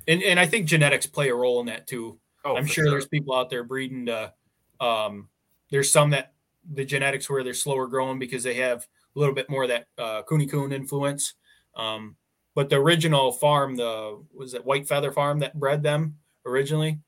[0.09, 2.19] and, and I think genetics play a role in that too.
[2.45, 4.33] Oh, I'm for sure, there's people out there breeding to,
[4.81, 5.29] um,
[5.71, 6.33] there's some that
[6.73, 9.87] the genetics where they're slower growing because they have a little bit more of that
[9.99, 11.35] uh, Kune Kune influence.
[11.77, 12.17] Um,
[12.55, 17.01] but the original farm, the was it White Feather Farm that bred them originally,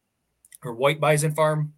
[0.62, 1.72] or White Bison Farm?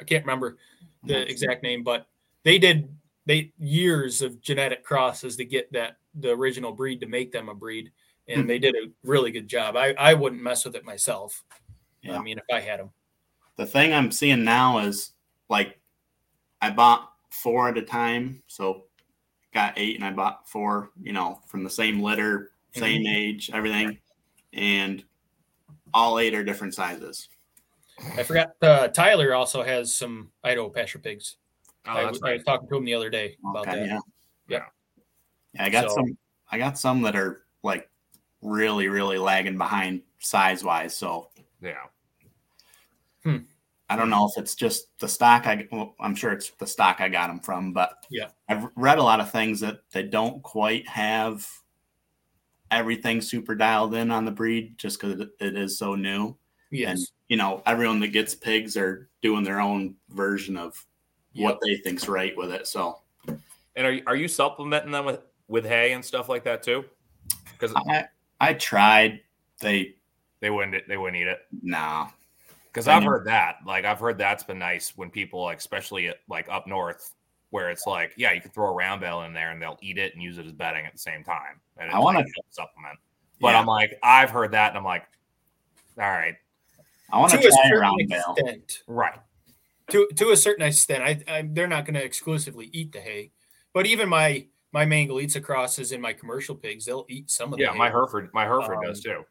[0.00, 0.56] I can't remember
[1.04, 2.06] the exact name, but
[2.42, 2.88] they did
[3.26, 7.54] they years of genetic crosses to get that the original breed to make them a
[7.54, 7.90] breed,
[8.28, 8.46] and Hmm.
[8.46, 9.76] they did a really good job.
[9.76, 11.44] I I wouldn't mess with it myself.
[12.02, 12.18] Yeah.
[12.18, 12.90] I mean, if I had them,
[13.56, 15.12] The thing I'm seeing now is
[15.48, 15.78] like
[16.62, 18.84] I bought four at a time, so
[19.52, 23.98] got eight, and I bought four, you know, from the same litter, same age, everything,
[24.52, 25.04] and
[25.92, 27.28] all eight are different sizes.
[28.16, 28.48] I forgot.
[28.62, 31.36] Uh, Tyler also has some Idaho pasture pigs.
[31.86, 33.86] Oh, I, that's was, I was talking to him the other day about Okay, that.
[33.86, 33.98] yeah,
[34.48, 34.64] Yeah.
[35.54, 35.64] yeah.
[35.64, 36.18] I got So- some.
[36.52, 37.88] I got some that are like
[38.42, 40.96] really, really lagging behind size wise.
[40.96, 41.28] So
[41.62, 41.74] Yeah.
[43.22, 43.38] Hmm.
[43.88, 45.46] I don't know if it's just the stock.
[45.46, 48.30] I well, I'm sure it's the stock I got them from, but Yeah.
[48.48, 51.48] I've read a lot of things that they don't quite have
[52.70, 56.36] everything super dialed in on the breed just because it, it is so new.
[56.70, 56.90] Yes.
[56.98, 60.84] And you know, everyone that gets pigs are doing their own version of
[61.36, 62.66] what they think's right with it.
[62.66, 62.98] So
[63.76, 66.84] And are you, are you supplementing them with with hay and stuff like that too?
[67.52, 68.06] Because I
[68.40, 69.20] I tried.
[69.60, 69.94] They
[70.40, 71.38] they wouldn't they wouldn't eat it.
[71.62, 72.08] nah.
[72.64, 73.58] Because I've heard that.
[73.64, 77.14] Like I've heard that's been nice when people like especially at, like up north
[77.50, 79.98] where it's like yeah you can throw a round bale in there and they'll eat
[79.98, 81.60] it and use it as bedding at the same time.
[81.78, 82.98] And I like a supplement.
[83.40, 83.60] But Yeah.
[83.60, 85.04] I'm like I've heard that and I'm like
[85.96, 86.34] all right
[87.12, 88.34] I want to to a try certain around bale.
[88.38, 89.18] extent, right
[89.90, 93.32] to to a certain extent, I, I they're not going to exclusively eat the hay,
[93.72, 97.64] but even my my Mangalitsa crosses and my commercial pigs, they'll eat some of the
[97.64, 97.78] yeah hay.
[97.78, 99.24] my Hereford my Hereford Um, does too.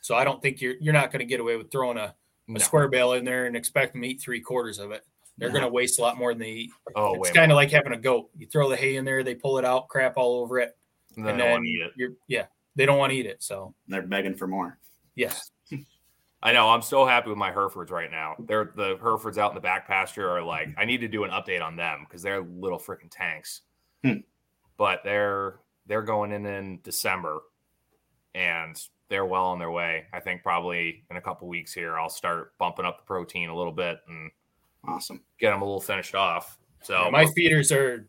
[0.00, 2.14] So I don't think you're you're not going to get away with throwing a, a
[2.48, 2.58] No.
[2.58, 5.04] square bale in there and expect them to eat three quarters of it.
[5.38, 5.52] They're Yeah.
[5.52, 6.70] going to waste a lot more than they eat.
[6.96, 8.30] Oh it's kind of like having a goat.
[8.36, 10.76] You throw the hay in there, they pull it out, crap all over it,
[11.16, 11.92] and and then then eat it.
[11.96, 13.42] you're yeah, they don't want to eat it.
[13.42, 14.78] So They're begging for more.
[15.14, 15.50] yes,
[16.42, 16.68] I know.
[16.70, 18.34] I'm so happy with my Herefords right now.
[18.40, 21.30] They're the Herefords out in the back pasture are like I need to do an
[21.30, 23.62] update on them because they're little freaking tanks.
[24.04, 24.18] Hmm.
[24.76, 27.40] But they're they're going in in December,
[28.34, 28.76] and
[29.08, 30.06] they're well on their way.
[30.12, 33.56] I think probably in a couple weeks here I'll start bumping up the protein a
[33.56, 34.30] little bit and
[34.84, 35.22] Awesome.
[35.38, 36.58] get them a little finished off.
[36.82, 38.08] So Yeah, my feeders are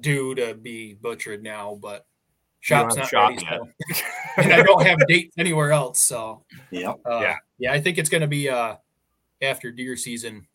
[0.00, 2.13] due to be butchered now, but You don't
[2.64, 3.44] shop's not shop ready.
[3.44, 3.60] yet.
[3.94, 4.04] So.
[4.42, 6.00] and I don't have dates anywhere else.
[6.00, 7.00] So Yep.
[7.06, 7.36] uh, Yeah.
[7.58, 8.76] yeah, I think it's going to be uh,
[9.42, 10.46] after deer season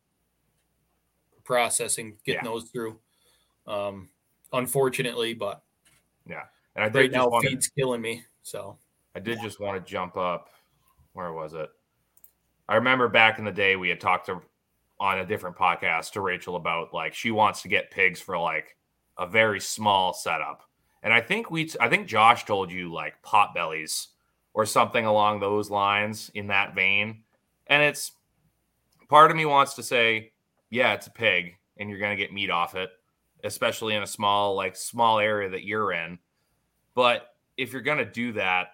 [1.43, 2.51] processing, getting Yeah.
[2.51, 2.99] those through.
[3.67, 4.09] Um,
[4.53, 5.61] unfortunately, but
[6.25, 6.43] yeah,
[6.75, 8.23] and I right now want to feed's killing me.
[8.41, 8.77] So
[9.15, 10.49] I did just want to jump up.
[11.13, 11.69] Where was it?
[12.67, 14.41] I remember back in the day we had talked to
[14.99, 18.75] on a different podcast to Rachel about like she wants to get pigs for like
[19.17, 20.68] a very small setup.
[21.03, 24.09] And I think we I think Josh told you like pot bellies
[24.53, 27.23] or something along those lines in that vein.
[27.67, 28.11] And it's
[29.07, 30.31] part of me wants to say,
[30.69, 32.89] yeah, it's a pig and you're going to get meat off it,
[33.43, 36.19] especially in a small like small area that you're in.
[36.95, 38.69] But if you're going to do that,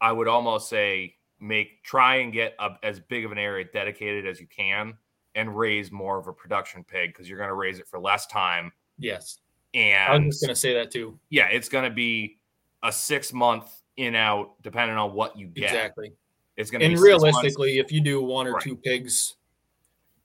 [0.00, 4.26] I would almost say make try and get a, as big of an area dedicated
[4.26, 4.94] as you can
[5.34, 8.26] and raise more of a production pig because you're going to raise it for less
[8.26, 8.72] time.
[8.98, 9.38] yes,
[9.74, 11.18] I was And just going to say that too.
[11.30, 12.38] yeah, it's going to be
[12.82, 15.64] a six month in out depending on what you get.
[15.64, 16.12] Exactly.
[16.56, 18.62] It's going to And realistically, if you do one or Right.
[18.62, 19.36] two pigs,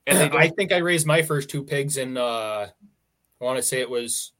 [0.08, 2.68] and I think I raised my first two pigs in uh
[3.42, 4.32] I want to say it was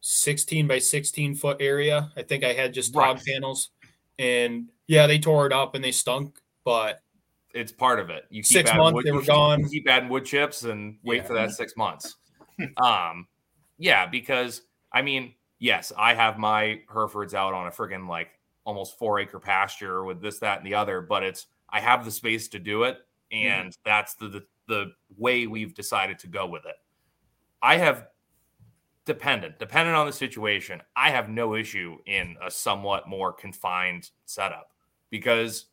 [0.00, 2.10] 16 by 16 foot area.
[2.16, 3.24] I think I had just dog Right.
[3.26, 3.70] panels.
[4.18, 7.00] And yeah, they tore it up and they stunk, but
[7.54, 8.24] it's part of it.
[8.30, 9.68] You keep Six adding months, wood, they were gone.
[9.68, 11.22] Keep adding wood chips and wait Yeah.
[11.24, 12.16] for that six months.
[12.78, 13.26] um,
[13.78, 14.62] yeah, because
[14.92, 19.40] I mean, yes, I have my Herefords out on a friggin' like almost four acre
[19.40, 22.82] pasture with this, that, and the other, but it's I have the space to do
[22.84, 22.98] it,
[23.32, 26.76] and that's the, the the way we've decided to go with it.
[27.62, 28.08] I have
[29.04, 30.82] dependent, dependent on the situation.
[30.94, 34.72] I have no issue in a somewhat more confined setup
[35.10, 35.66] because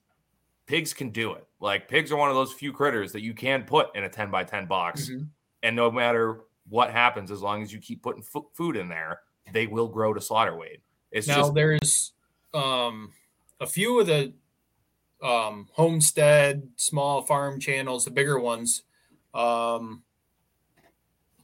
[0.65, 1.45] pigs can do it.
[1.59, 4.31] Like pigs are one of those few critters that you can put in a 10
[4.31, 5.09] by 10 box.
[5.09, 5.27] Mhm.
[5.63, 9.21] And no matter what happens, as long as you keep putting fu- food in there,
[9.51, 10.81] they will grow to slaughter weight.
[11.11, 12.13] It's now just there's
[12.53, 13.11] um,
[13.59, 14.33] a few of the
[15.21, 18.83] um, homestead small farm channels, the bigger ones.
[19.33, 20.03] Um,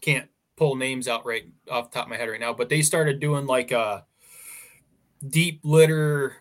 [0.02, 2.82] can't pull names out right off the top of my head right now, but they
[2.82, 4.06] started doing like a
[5.28, 6.36] deep litter.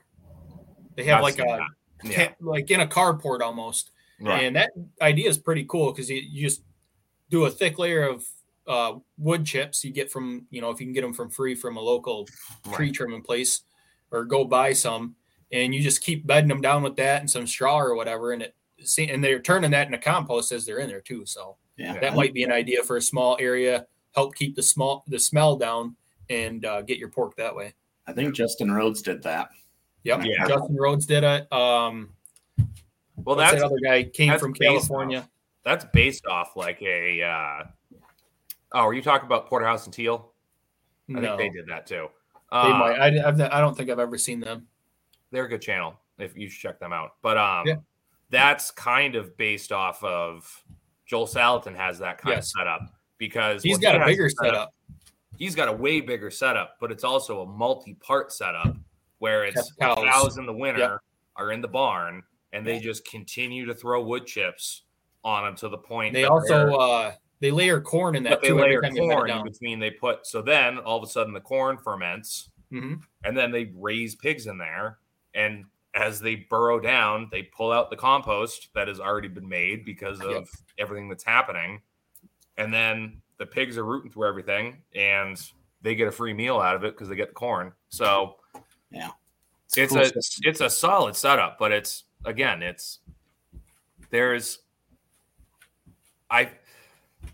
[0.96, 1.66] They have I've like a
[2.04, 3.90] yeah, like in a carport almost,
[4.20, 4.44] right.
[4.44, 6.62] and that idea is pretty cool because you, you just
[7.28, 8.24] do a thick layer of
[8.66, 11.54] uh, wood chips you get from you know if you can get them from free
[11.54, 12.28] from a local
[12.72, 13.62] tree trimming place
[14.10, 15.14] or go buy some
[15.52, 18.42] and you just keep bedding them down with that and some straw or whatever and
[18.42, 18.54] it
[18.98, 21.98] and they're turning that into compost as they're in there too so Yeah.
[22.00, 25.56] that might be an idea for a small area help keep the small the smell
[25.56, 25.96] down
[26.28, 27.74] and uh, get your pork that way
[28.06, 29.48] I think Justin Rhodes did that.
[30.04, 30.46] yep Yeah.
[30.46, 32.10] justin rhodes did it um
[33.16, 35.28] Well, that's that other guy came from based california
[35.64, 37.22] that's based off like a.
[37.22, 37.64] Uh,
[38.72, 40.32] oh, are you talking about Porterhouse and Teal?
[41.08, 42.08] I no think they did that too.
[42.52, 44.66] they Uh, might I, I've, I don't think i've ever seen them
[45.32, 47.12] they're a good channel if you should check them out.
[47.22, 47.76] But um, Yeah.
[48.30, 50.48] that's kind of based off of
[51.06, 52.46] Joel Salatin has that kind Yes.
[52.54, 52.80] of setup
[53.18, 54.74] because he's got he a bigger set up- setup
[55.38, 58.76] He's got a way bigger setup, but it's also a multi-part setup
[59.20, 59.96] where it's cows.
[60.04, 60.98] cows in the winter Yep.
[61.36, 64.82] are in the barn and they just continue to throw wood chips
[65.24, 68.48] on them to the point they also uh they layer corn in that but they
[68.48, 69.78] too every layer time you corn in between.
[69.78, 73.72] They put so then all of a sudden the corn ferments, hmm and then they
[73.76, 74.98] raise pigs in there,
[75.34, 79.84] and as they burrow down, they pull out the compost that has already been made
[79.84, 80.44] because of Yep.
[80.78, 81.80] everything that's happening,
[82.56, 85.40] and then the pigs are rooting through everything, and
[85.82, 87.72] they get a free meal out of it because they get the corn.
[87.88, 88.36] So
[88.90, 89.10] Yeah.
[89.76, 90.42] it's cool a system.
[90.44, 93.00] it's a solid setup, but it's again it's
[94.10, 94.58] there's
[96.30, 96.50] I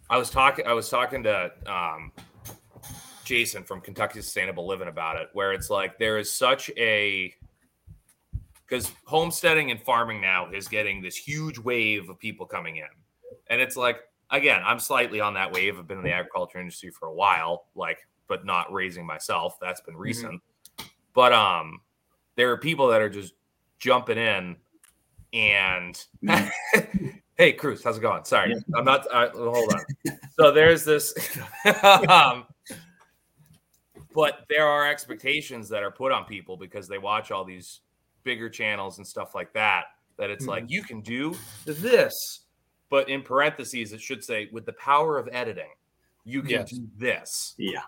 [0.09, 2.12] I was talking I was talking to um
[3.25, 7.35] Jason from Kentucky Sustainable Living about it, where it's like there is such a
[8.66, 12.88] because homesteading and farming now is getting this huge wave of people coming in.
[13.49, 15.79] And it's like, again, I'm slightly on that wave.
[15.79, 19.59] I've been in the agriculture industry for a while, like, but not raising myself.
[19.61, 20.40] That's been recent.
[21.14, 21.81] But um
[22.37, 23.35] there are people that are just
[23.79, 24.57] jumping in
[25.33, 26.05] and
[27.38, 28.25] hey Cruz, how's it going?
[28.25, 30.18] Sorry, I'm not uh, hold on.
[30.38, 31.14] So there's this
[32.09, 32.46] um,
[34.14, 37.81] but there are expectations that are put on people because they watch all these
[38.25, 39.85] bigger channels and stuff like that
[40.18, 42.40] that it's like you can do this
[42.88, 45.70] but in parentheses it should say with the power of editing
[46.25, 46.70] you can Yes.
[46.70, 47.83] do this Yeah.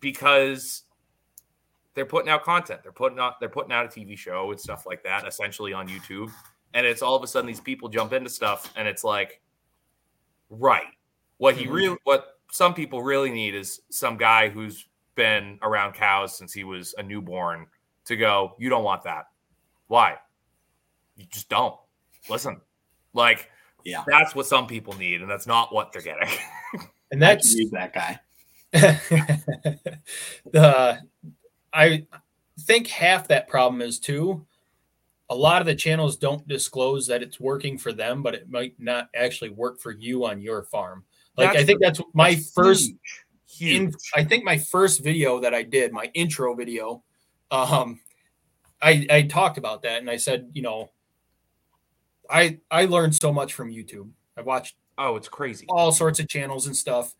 [0.00, 0.82] because
[1.94, 4.84] they're putting out content they're putting out they're putting out a tv show and stuff
[4.84, 6.30] like that essentially on youtube
[6.74, 9.40] and it's all of a sudden these people jump into stuff and it's like
[10.50, 10.86] right
[11.38, 11.72] what he Mhm.
[11.72, 16.64] really what some people really need is some guy who's been around cows since he
[16.64, 17.66] was a newborn
[18.06, 19.26] to go you don't want that
[19.88, 20.16] why
[21.16, 21.76] you just don't
[22.28, 22.60] listen
[23.14, 23.50] like
[23.84, 24.04] Yeah.
[24.06, 26.28] that's what some people need and that's not what they're getting
[27.12, 28.20] and that's can that guy.
[30.52, 30.98] the
[31.72, 32.06] I
[32.60, 34.46] think half that problem is too.
[35.30, 38.74] A lot of the channels don't disclose that it's working for them, but it might
[38.78, 41.04] not actually work for you on your farm.
[41.36, 42.92] Like I think that's my That's first.
[43.48, 43.94] huge, In.
[44.14, 47.04] I think my first video that I did, my intro video,
[47.50, 48.00] um,
[48.82, 50.90] I I talked about that and I said, you know,
[52.28, 54.10] I I learned so much from YouTube.
[54.36, 57.14] I watched oh it's crazy all sorts of channels and stuff.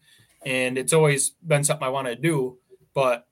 [0.44, 2.58] And it's always been something I want to do,
[2.94, 3.26] but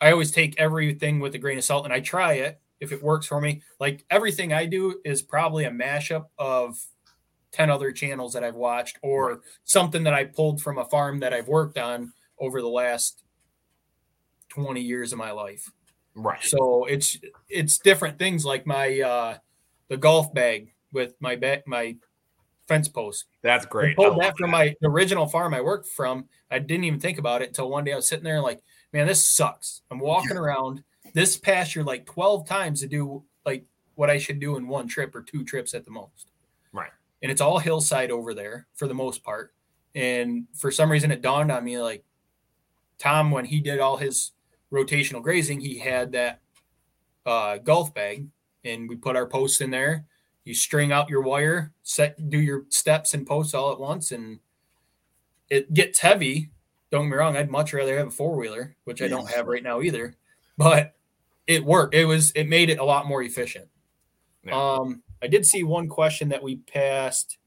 [0.00, 3.00] I always take everything with a grain of salt and I try it if it
[3.00, 3.62] works for me.
[3.78, 6.76] Like everything I do is probably a mashup of
[7.52, 11.32] 10 other channels that I've watched or something that I pulled from a farm that
[11.32, 13.22] I've worked on over the last
[14.48, 15.70] 20 years of my life.
[16.16, 17.18] right So it's
[17.48, 19.38] it's different things like my uh
[19.88, 21.96] the golf bag with my ba- my
[22.66, 23.26] fence post.
[23.42, 26.26] that's great I pulled love that from my original farm I worked from.
[26.50, 28.60] I didn't even think about it until one day I was sitting there like,
[28.92, 29.82] man, this sucks.
[29.90, 34.56] I'm walking around this pasture like 12 times to do like what I should do
[34.56, 36.30] in one trip or two trips at the most.
[36.72, 36.90] Right.
[37.22, 39.52] And it's all hillside over there for the most part.
[39.94, 42.04] And for some reason it dawned on me like
[42.98, 44.32] Tom, when he did all his
[44.72, 46.40] rotational grazing, he had that
[47.26, 48.26] uh, golf bag
[48.64, 50.06] and we put our posts in there.
[50.44, 54.40] You string out your wire, set do your steps and posts all at once, and
[55.48, 56.50] it gets heavy,
[56.90, 59.46] don't get me wrong, I'd much rather have a four wheeler, which I don't have
[59.46, 60.16] right now either.
[60.58, 60.94] But
[61.46, 61.94] it worked.
[61.94, 63.68] It was it made it a lot more efficient.
[64.44, 64.74] Yeah.
[64.74, 67.38] Um, I did see one question that we passed.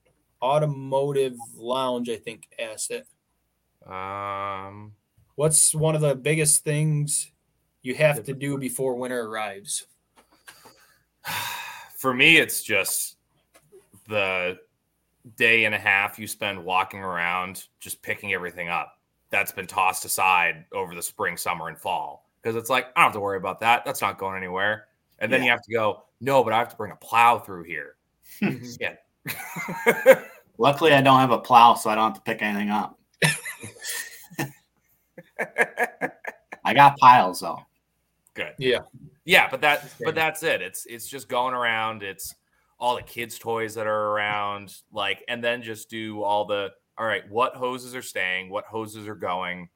[0.41, 3.07] Automotive Lounge, I think, asked it.
[3.89, 4.93] Um,
[5.35, 7.31] What's one of the biggest things
[7.81, 9.85] you have to do before winter arrives?
[11.97, 13.17] for me, it's just
[14.07, 14.57] the
[15.35, 18.93] day and a half you spend walking around, just picking everything up.
[19.29, 23.05] That's been tossed aside over the spring, summer, and fall because it's like I don't
[23.05, 23.83] have to worry about that.
[23.85, 24.85] That's not going anywhere.
[25.17, 25.45] And then Yeah.
[25.45, 26.03] you have to go.
[26.21, 27.95] No, but I have to bring a plow through here.
[28.39, 28.99] Shit.
[30.59, 32.99] Luckily, I don't have a plow, so I don't have to pick anything up.
[36.63, 37.59] I got piles though.
[38.35, 38.53] Good.
[38.59, 38.81] Yeah.
[39.23, 40.61] Yeah, but that but that's it.
[40.61, 42.03] It's it's just going around.
[42.03, 42.35] It's
[42.79, 47.07] all the kids' toys that are around, like, and then just do all the all
[47.07, 47.27] right.
[47.27, 48.51] What hoses are staying?
[48.51, 49.69] What hoses are going?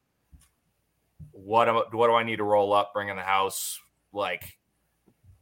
[1.32, 3.80] What am, what do I need to roll up, bring in the house?
[4.14, 4.58] Like,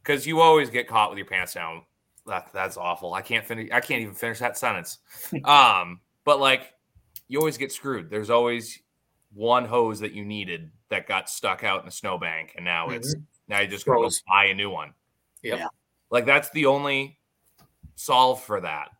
[0.02, 1.82] because you always get caught with your pants down.
[2.26, 3.14] That that's awful.
[3.14, 3.70] I can't finish.
[3.72, 4.98] I can't even finish that sentence.
[5.44, 6.74] um, but like,
[7.26, 8.10] you always get screwed.
[8.10, 8.80] There's always
[9.34, 13.14] one hose that you needed that got stuck out in a snowbank, and now it's
[13.48, 14.22] now you just gotta go Froze.
[14.28, 14.92] buy a new one.
[15.42, 15.58] Yep.
[15.58, 15.66] Yeah.
[16.10, 17.18] Like that's the only
[17.94, 18.90] solve for that.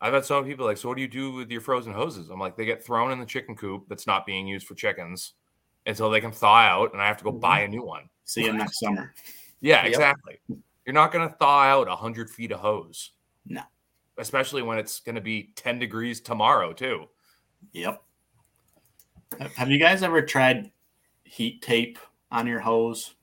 [0.00, 2.28] I've had some people like, so what do you do with your frozen hoses?
[2.28, 5.34] I'm like, they get thrown in the chicken coop that's not being used for chickens
[5.86, 7.40] until they can thaw out, and I have to go Mhm.
[7.40, 8.08] buy a new one.
[8.24, 9.14] See you next summer.
[9.60, 9.86] Yeah, Yep.
[9.86, 10.40] exactly.
[10.86, 13.12] You're not going to thaw out 100 feet of hose.
[13.46, 13.62] No.
[14.18, 17.08] Especially when it's going to be 10 degrees tomorrow, too.
[17.72, 18.02] Yep.
[19.56, 20.70] Have you guys ever tried
[21.24, 21.98] heat tape
[22.30, 23.14] on your hose?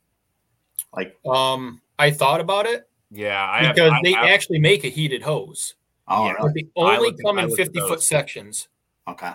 [0.94, 3.50] Like, Um, I thought about it Yeah.
[3.50, 5.76] I have- because I- they I- actually make a heated hose,
[6.08, 6.34] oh, Yeah.
[6.34, 6.44] really?
[6.48, 8.68] but they only come in 50 foot sections.
[9.08, 9.34] Okay.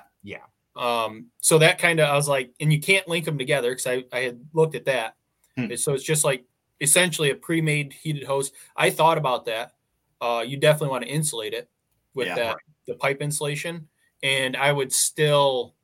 [0.76, 3.86] Um, so that kind of I was like, and you can't link them together because
[3.86, 5.14] I, I had looked at that.
[5.56, 5.74] Hmm.
[5.76, 6.44] So it's just like
[6.80, 8.52] essentially a pre-made heated hose.
[8.76, 9.72] I thought about that.
[10.20, 11.70] Uh, you definitely want to insulate it
[12.14, 12.56] with Yeah, that right.
[12.86, 13.88] the pipe insulation,
[14.22, 15.74] and I would still,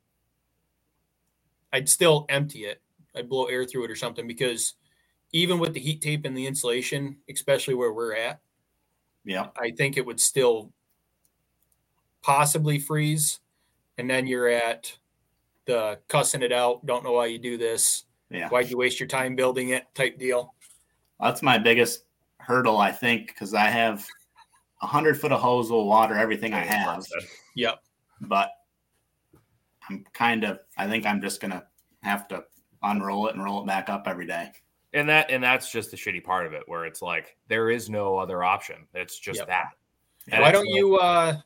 [1.71, 2.81] I'd still empty it.
[3.15, 4.73] I'd blow air through it or something because
[5.31, 8.41] even with the heat tape and the insulation, especially where we're at,
[9.25, 10.71] yeah, I think it would still
[12.21, 13.39] possibly freeze.
[13.97, 14.95] And then you're at
[15.65, 16.85] the cussing it out.
[16.85, 18.05] Don't know why you do this.
[18.29, 18.49] Yeah.
[18.49, 19.85] Why'd you waste your time building it?
[19.93, 20.53] Type deal.
[21.19, 22.05] That's my biggest
[22.39, 24.05] hurdle, I think, because I have
[24.81, 27.05] a hundred foot of hose will water everything I have,
[27.55, 27.81] Yep.
[28.21, 28.49] but
[29.89, 31.63] I'm kind of, I think I'm just gonna
[32.01, 32.43] have to
[32.81, 34.51] unroll it and roll it back up every day.
[34.93, 37.89] And that and that's just the shitty part of it, where it's like there is
[37.89, 38.87] no other option.
[38.93, 39.47] It's just Yep.
[39.47, 39.67] that.
[40.31, 40.97] And why don't like- you?
[40.97, 41.37] uh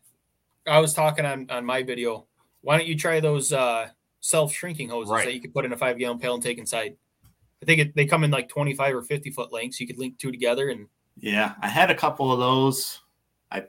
[0.65, 2.25] I was talking on on my video.
[2.61, 3.89] Why don't you try those uh
[4.19, 5.25] self shrinking hoses Right.
[5.25, 6.95] that you could put in a five gallon pail and take inside?
[7.61, 9.79] I think it, they come in like 25 or 50 foot lengths.
[9.79, 12.99] You could link two together and Yeah, I had a couple of those.
[13.51, 13.63] I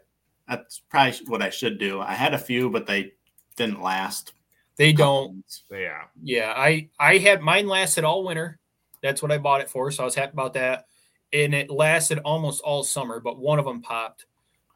[0.48, 2.00] that's probably what I should do.
[2.00, 3.12] I had a few, but they
[3.56, 4.32] didn't last.
[4.76, 5.44] they don't.
[5.70, 6.02] Yeah.
[6.22, 8.58] Yeah, I I had mine lasted all winter.
[9.02, 10.86] That's what I bought it for, so I was happy about that.
[11.32, 14.26] And it lasted almost all summer, but one of them popped.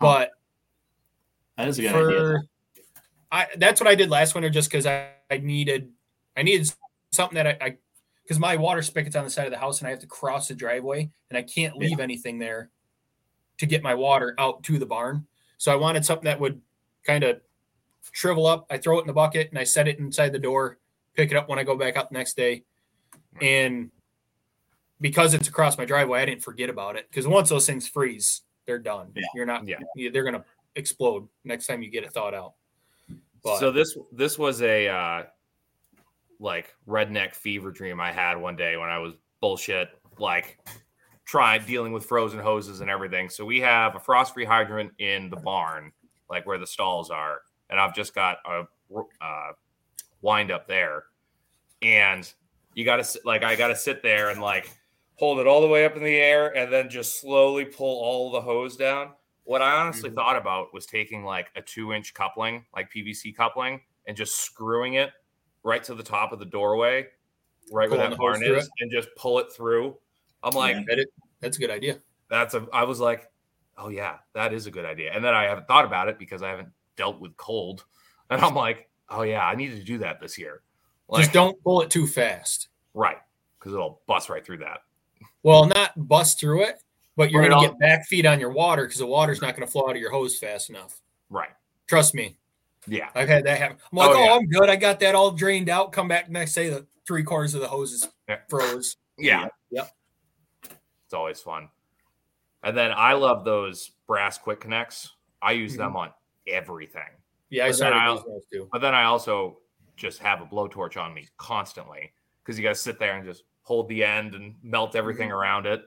[0.01, 0.07] Huh.
[0.07, 0.31] But
[1.57, 2.49] That is a good for idea.
[3.33, 5.91] I that's what I did last winter just because I, I needed
[6.37, 6.71] I needed
[7.11, 7.79] something that I
[8.23, 10.49] because my water spigot's on the side of the house and I have to cross
[10.49, 12.71] the driveway and I can't leave anything there
[13.59, 15.27] to get my water out to the barn.
[15.59, 16.61] So I wanted something that would
[17.05, 17.41] kind of
[18.13, 18.67] shrivel up.
[18.71, 20.79] I throw it in the bucket and I set it inside the door,
[21.15, 22.65] pick it up when I go back out the next day.
[23.41, 23.91] And
[25.01, 27.09] because it's across my driveway, I didn't forget about it.
[27.11, 29.13] Because once those things freeze, they're done.
[29.15, 29.23] Yeah.
[29.35, 29.79] You're not Yeah.
[29.97, 30.45] yeah, they're gonna
[30.77, 32.55] explode next time you get it thawed out.
[33.45, 35.23] But So this this was a uh
[36.39, 40.59] like redneck fever dream I had one day when I was bullshit like
[41.25, 43.29] trying dealing with frozen hoses and everything.
[43.29, 45.93] So we have a frost free hydrant in the barn,
[46.29, 48.65] like where the stalls are, and I've just got a
[49.21, 49.53] uh,
[50.21, 51.05] wind up there,
[51.81, 52.31] and
[52.75, 54.71] you got to like I got to sit there and like
[55.17, 58.31] hold it all the way up in the air and then just slowly pull all
[58.31, 59.11] the hose down.
[59.45, 60.15] What I honestly Mhm.
[60.15, 64.95] thought about was taking like a two inch coupling, like PVC coupling, and just screwing
[64.95, 65.13] it
[65.65, 67.09] right to the top of the doorway,
[67.73, 69.97] right where that barn is, and just pull it through.
[70.43, 71.05] I'm like, Yeah.
[71.41, 72.01] that's a good idea.
[72.29, 72.67] that's a.
[72.73, 73.31] I was like,
[73.77, 75.13] oh yeah, that is a good idea.
[75.13, 77.85] And then I haven't thought about it because I haven't dealt with cold,
[78.31, 80.63] and I'm like, oh yeah, I need to do that this year.
[81.09, 82.69] Like, Just don't pull it too fast.
[82.95, 83.19] right
[83.59, 84.81] because it'll bust right through that.
[85.45, 86.82] Well, not bust through it,
[87.17, 89.67] but you're going to get back feed on your water because the water's not going
[89.67, 91.01] to flow out of your hose fast enough.
[91.31, 91.51] Right.
[91.89, 92.37] Trust me.
[92.87, 93.09] Yeah.
[93.15, 93.77] I've had that happen.
[93.93, 94.33] I'm like, Oh, oh, yeah.
[94.35, 94.69] I'm good.
[94.69, 95.93] I got that all drained out.
[95.93, 98.39] Come back next day, the three quarters of the hose is Yeah.
[98.49, 98.97] froze.
[99.19, 99.49] Yeah.
[99.71, 99.91] Yep.
[101.05, 101.69] It's always fun.
[102.63, 105.11] And then I love those brass quick connects.
[105.41, 105.97] I use them mm-hmm.
[105.97, 106.11] on
[106.47, 107.03] everything.
[107.51, 108.69] Yeah, I then started I'll- using those too.
[108.73, 109.59] But then I also
[109.97, 113.45] just have a blowtorch on me constantly because you got to sit there and just
[113.63, 115.39] hold the end and melt everything mm-hmm.
[115.39, 115.85] around it.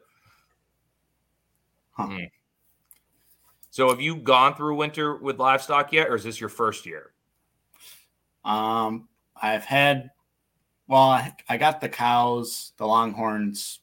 [1.95, 2.07] Huh.
[2.07, 2.29] Mhm.
[3.69, 7.13] So have you gone through winter with livestock yet, or is this your first year?
[8.43, 9.09] Um,
[9.41, 10.11] I've had,
[10.87, 13.79] well, I, I got the cows, the longhorns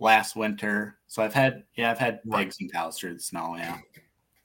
[0.00, 0.98] last winter.
[1.06, 2.44] So I've had, yeah, I've had Right.
[2.46, 3.54] pigs and cows through the snow.
[3.56, 3.78] Yeah.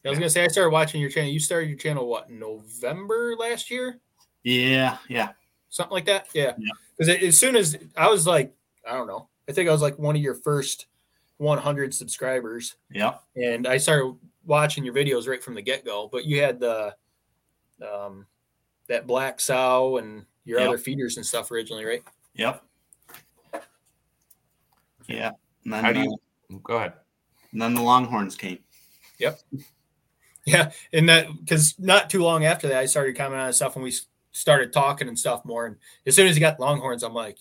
[0.06, 1.30] I was gonna say I started watching your channel.
[1.32, 4.02] You started your channel what November last year,
[4.44, 4.98] Yeah.
[5.08, 5.30] Yeah.
[5.70, 6.28] something like that.
[6.34, 6.72] Yeah, Yeah.
[6.98, 8.54] because as soon as I was like,
[8.88, 10.88] I don't know, I think I was like one of your first
[11.38, 13.16] 100 subscribers, Yeah.
[13.36, 14.16] and I started
[14.46, 16.08] watching your videos right from the get go.
[16.12, 16.96] But you had the
[17.82, 18.26] um
[18.88, 20.68] that black sow and your Yep.
[20.68, 22.04] other feeders and stuff originally, right?
[22.36, 22.64] Yep.
[25.08, 25.32] Yeah.
[25.64, 26.04] And then, How do uh,
[26.50, 26.94] you- Go ahead.
[27.52, 28.60] and then the longhorns came.
[29.20, 29.40] Yep.
[30.46, 33.84] Yeah, and that because not too long after that, I started commenting on stuff and
[33.86, 33.94] we
[34.34, 35.68] started talking and stuff more.
[35.68, 37.38] And as soon as you got Longhorns, I'm like,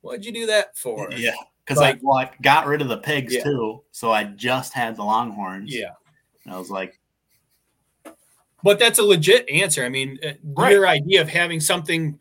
[0.00, 1.34] "What'd you do that for?" Yeah.
[1.64, 3.44] Because I, well, I got rid of the pigs Yeah.
[3.44, 3.82] too.
[3.92, 5.74] So I just had the longhorns.
[5.74, 5.90] yeah.
[6.44, 6.98] And I was like,
[8.64, 9.84] But that's a legit answer.
[9.84, 10.72] I mean, uh, Right.
[10.72, 12.18] your idea of having something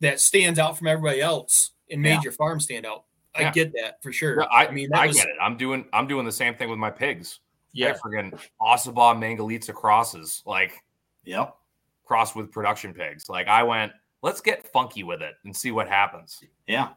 [0.00, 2.20] that stands out from everybody else and made Yeah.
[2.24, 3.04] your farm stand out.
[3.34, 3.52] I Yeah.
[3.52, 4.40] get that for sure.
[4.40, 5.36] Yeah, I, mean, I was get it.
[5.40, 7.40] I'm doing I'm doing the same thing with my pigs.
[7.72, 10.82] yeah, I friggin' Ossabaw Mangalitsa crosses, like
[11.24, 11.56] yep.
[12.04, 13.28] cross with production pigs.
[13.28, 16.42] Like I went, let's get funky with it and see what happens.
[16.66, 16.88] Yeah.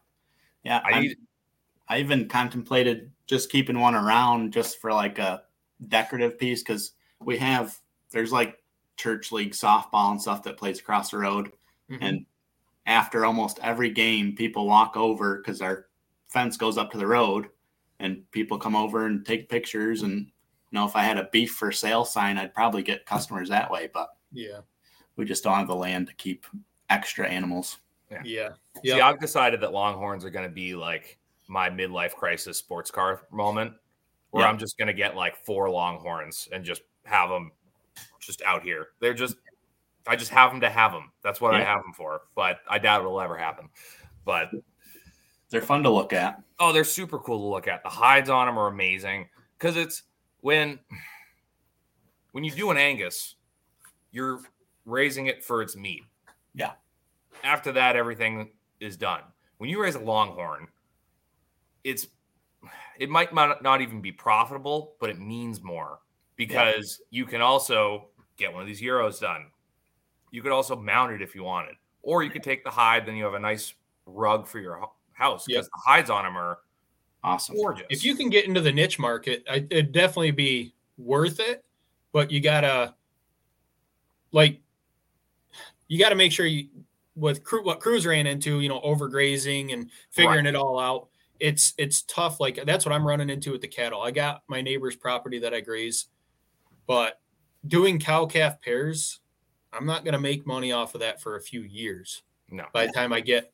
[0.64, 0.82] Yeah.
[0.84, 1.18] I I'm- need
[1.88, 5.44] I even contemplated just keeping one around just for like a
[5.88, 7.78] decorative piece because we have
[8.12, 8.62] there's like
[8.96, 11.52] church league softball and stuff that plays across the road.
[11.90, 11.98] Mhm.
[12.02, 12.26] And
[12.86, 15.88] after almost every game, people walk over because our
[16.30, 17.50] fence goes up to the road
[18.00, 20.02] and people come over and take pictures.
[20.02, 20.30] And, you
[20.72, 23.90] know, if I had a beef for sale sign, I'd probably get customers that way,
[23.94, 24.60] but yeah,
[25.16, 26.46] we just don't have the land to keep
[26.90, 27.78] extra animals.
[28.24, 28.50] yeah,
[28.84, 29.08] See, yeah.
[29.08, 31.18] I've decided that Longhorns are going to be like
[31.48, 33.74] my midlife crisis sports car moment,
[34.32, 34.50] where Yeah.
[34.50, 37.52] I'm just going to get like four Longhorns and just have them
[38.20, 38.88] just out here.
[39.00, 39.36] They're just,
[40.08, 41.12] I just have them to have them.
[41.24, 42.22] That's what I have them for.
[42.36, 43.70] But I doubt it'll ever happen.
[44.26, 44.52] But
[45.50, 46.42] They're fun to look at.
[46.60, 47.84] oh, they're super cool to look at.
[47.84, 49.28] The hides on them are amazing
[49.58, 50.04] because it's
[50.42, 50.80] when
[52.32, 53.36] when you do an Angus,
[54.12, 54.40] you're
[54.86, 56.04] raising it for its meat.
[56.56, 56.72] Yeah.
[57.44, 59.22] After that, everything is done.
[59.58, 60.68] When you raise a Longhorn,
[61.84, 62.08] it's
[62.98, 66.00] it might not even be profitable, but it means more
[66.36, 69.48] because you can also get one of these euros done.
[70.32, 73.16] You could also mount it if you wanted, or you could take the hide, then
[73.16, 73.74] you have a nice
[74.06, 75.72] rug for your house because Yep.
[75.74, 76.60] the hides on them are
[77.24, 77.56] Awesome.
[77.56, 77.86] gorgeous.
[77.90, 81.64] if you can get into the niche market, it'd definitely be worth it.
[82.12, 82.96] But you gotta,
[84.32, 84.60] like,
[85.88, 86.70] you gotta make sure you
[87.16, 91.10] with what Cruz ran into, you know, overgrazing and figuring it all out.
[91.40, 92.40] It's it's tough.
[92.40, 94.02] Like that's what I'm running into with the cattle.
[94.02, 96.06] I got my neighbor's property that I graze,
[96.88, 97.20] but
[97.68, 99.20] doing cow calf pairs,
[99.72, 102.94] I'm not gonna make money off of that for a few years no, by the
[102.94, 103.52] time I get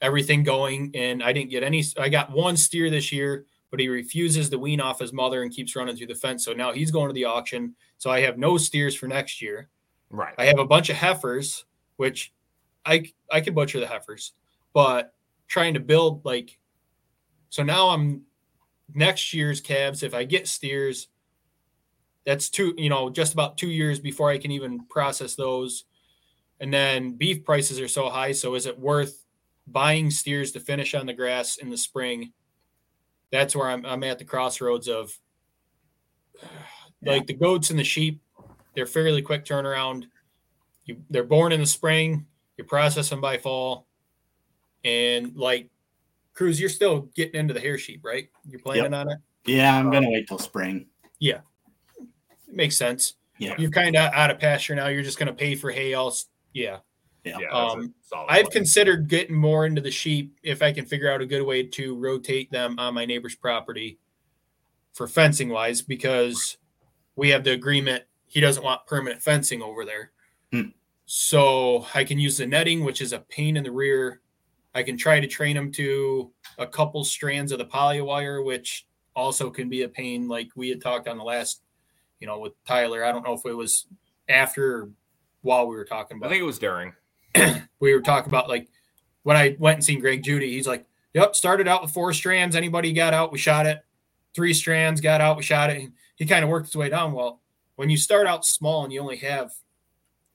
[0.00, 0.90] everything going.
[0.94, 1.84] And I didn't get any.
[1.98, 5.52] I got one steer this year, but he refuses to wean off his mother and
[5.52, 6.44] keeps running through the fence.
[6.44, 7.74] So now he's going to the auction.
[7.98, 9.68] So I have no steers for next year.
[10.10, 10.34] right.
[10.38, 11.64] I have a bunch of heifers,
[11.96, 12.32] which
[12.84, 14.32] I I could butcher the heifers,
[14.72, 15.14] but
[15.46, 16.58] trying to build like.
[17.50, 18.22] So now I'm
[18.94, 20.02] next year's calves.
[20.02, 21.08] If I get steers,
[22.26, 22.74] that's two.
[22.76, 25.84] You know, just about two years before I can even process those.
[26.60, 28.32] And then beef prices are so high.
[28.32, 29.24] So is it worth
[29.66, 32.32] buying steers to finish on the grass in the spring?
[33.30, 33.84] That's where I'm.
[33.86, 35.12] I'm at the crossroads of
[37.02, 38.20] like the goats and the sheep.
[38.74, 40.04] They're fairly quick turnaround.
[40.84, 42.26] You, they're born in the spring.
[42.56, 43.86] You process them by fall,
[44.84, 45.70] and like
[46.38, 48.28] Cruz, you're still getting into the hair sheep, right?
[48.48, 49.18] You're planning on it.
[49.44, 50.86] Yeah, I'm gonna wait till spring.
[51.18, 51.40] Yeah,
[51.98, 53.14] it makes sense.
[53.38, 53.56] Yeah.
[53.58, 54.86] You're kind of out of pasture now.
[54.86, 55.94] You're just going to pay for hay.
[55.94, 56.14] all.
[56.54, 56.78] yeah.
[57.24, 57.94] Yeah, that's a Um,
[58.28, 58.52] I've play.
[58.52, 61.96] considered getting more into the sheep if I can figure out a good way to
[61.96, 63.98] rotate them on my neighbor's property
[64.92, 66.56] for fencing wise, because
[67.16, 70.12] we have the agreement he doesn't want permanent fencing over there.
[70.52, 70.70] Hmm.
[71.06, 74.20] So I can use the netting, which is a pain in the rear.
[74.74, 78.86] I can try to train them to a couple strands of the poly wire, which
[79.16, 80.28] also can be a pain.
[80.28, 81.62] Like we had talked on the last,
[82.20, 83.04] you know, with Tyler.
[83.04, 83.86] I don't know if it was
[84.28, 84.90] after or
[85.42, 86.26] while we were talking about.
[86.26, 86.92] I think it was during.
[87.80, 88.68] we were talking about like
[89.22, 90.52] when I went and seen Greg Judy.
[90.52, 92.54] He's like, "Yep, started out with four strands.
[92.56, 93.80] Anybody got out, we shot it.
[94.34, 97.12] Three strands got out, we shot it." And he kind of worked his way down.
[97.12, 97.40] Well,
[97.76, 99.52] when you start out small and you only have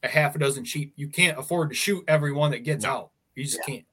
[0.01, 2.89] a half a dozen sheep, you can't afford to shoot every one that gets No.
[2.89, 3.11] out.
[3.35, 3.85] You just can't.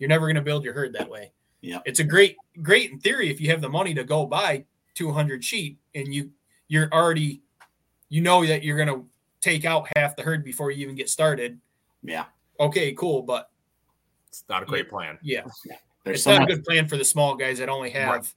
[0.00, 1.30] You're never going to build your herd that way.
[1.60, 1.78] Yeah.
[1.84, 5.44] It's a great, great in theory if you have the money to go buy 200
[5.44, 6.30] sheep and you
[6.68, 7.42] you're already,
[8.08, 9.06] you know that you're going to
[9.40, 11.60] take out half the herd before you even get started.
[12.02, 12.24] Yeah.
[12.58, 13.50] Okay, cool, but
[14.28, 15.18] It's not a great plan.
[15.22, 15.42] yeah,
[16.04, 16.50] There's it's so not much.
[16.50, 18.34] a good plan for the small guys that only have, Right.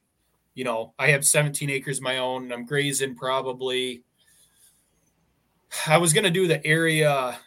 [0.55, 2.43] you know, I have 17 acres of my own.
[2.43, 4.03] And I'm grazing probably.
[5.87, 7.39] I was gonna do the area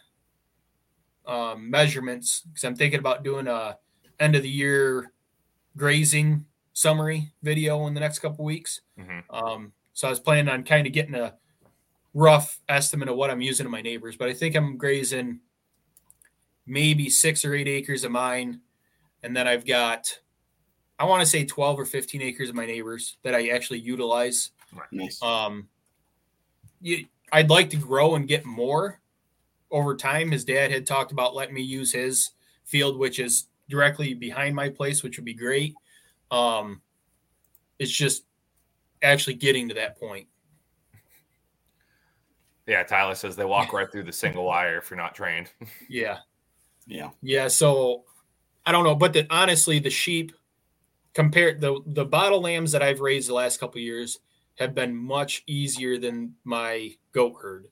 [1.25, 3.77] um, measurements because I'm thinking about doing a
[4.19, 5.11] end of the year
[5.75, 8.81] grazing summary video in the next couple weeks.
[8.97, 9.23] Mhm.
[9.29, 11.35] Um, so I was planning on kind of getting a
[12.13, 15.39] rough estimate of what I'm using in my neighbors, but I think I'm grazing
[16.65, 18.61] maybe six or eight acres of mine,
[19.23, 20.19] and then I've got
[20.99, 24.49] I want to say 12 or 15 acres of my neighbors that I actually utilize.
[24.91, 25.21] Nice.
[25.21, 25.69] Um,
[26.81, 28.99] you, I'd like to grow and get more
[29.69, 30.31] over time.
[30.31, 32.31] His dad had talked about letting me use his
[32.63, 35.75] field, which is directly behind my place, which would be great.
[36.31, 36.81] Um,
[37.79, 38.23] it's just
[39.03, 40.27] actually getting to that point.
[42.65, 45.51] Yeah, Tyler says they walk right through the single wire if you're not trained.
[45.89, 46.17] Yeah.
[46.85, 47.09] Yeah.
[47.21, 48.05] Yeah, so
[48.65, 50.31] I don't know, but the, honestly, the sheep
[51.13, 54.19] compared the the bottle lambs that I've raised the last couple of years
[54.57, 57.67] have been much easier than my goat herd.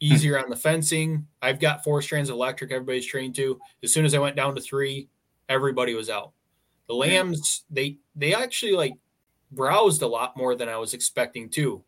[0.00, 1.26] Easier on the fencing.
[1.42, 2.72] I've got four strands of electric.
[2.72, 3.60] Everybody's trained to.
[3.82, 5.08] As soon as I went down to three,
[5.48, 6.32] everybody was out.
[6.88, 8.94] The lambs they they actually like
[9.52, 11.84] browsed a lot more than I was expecting too.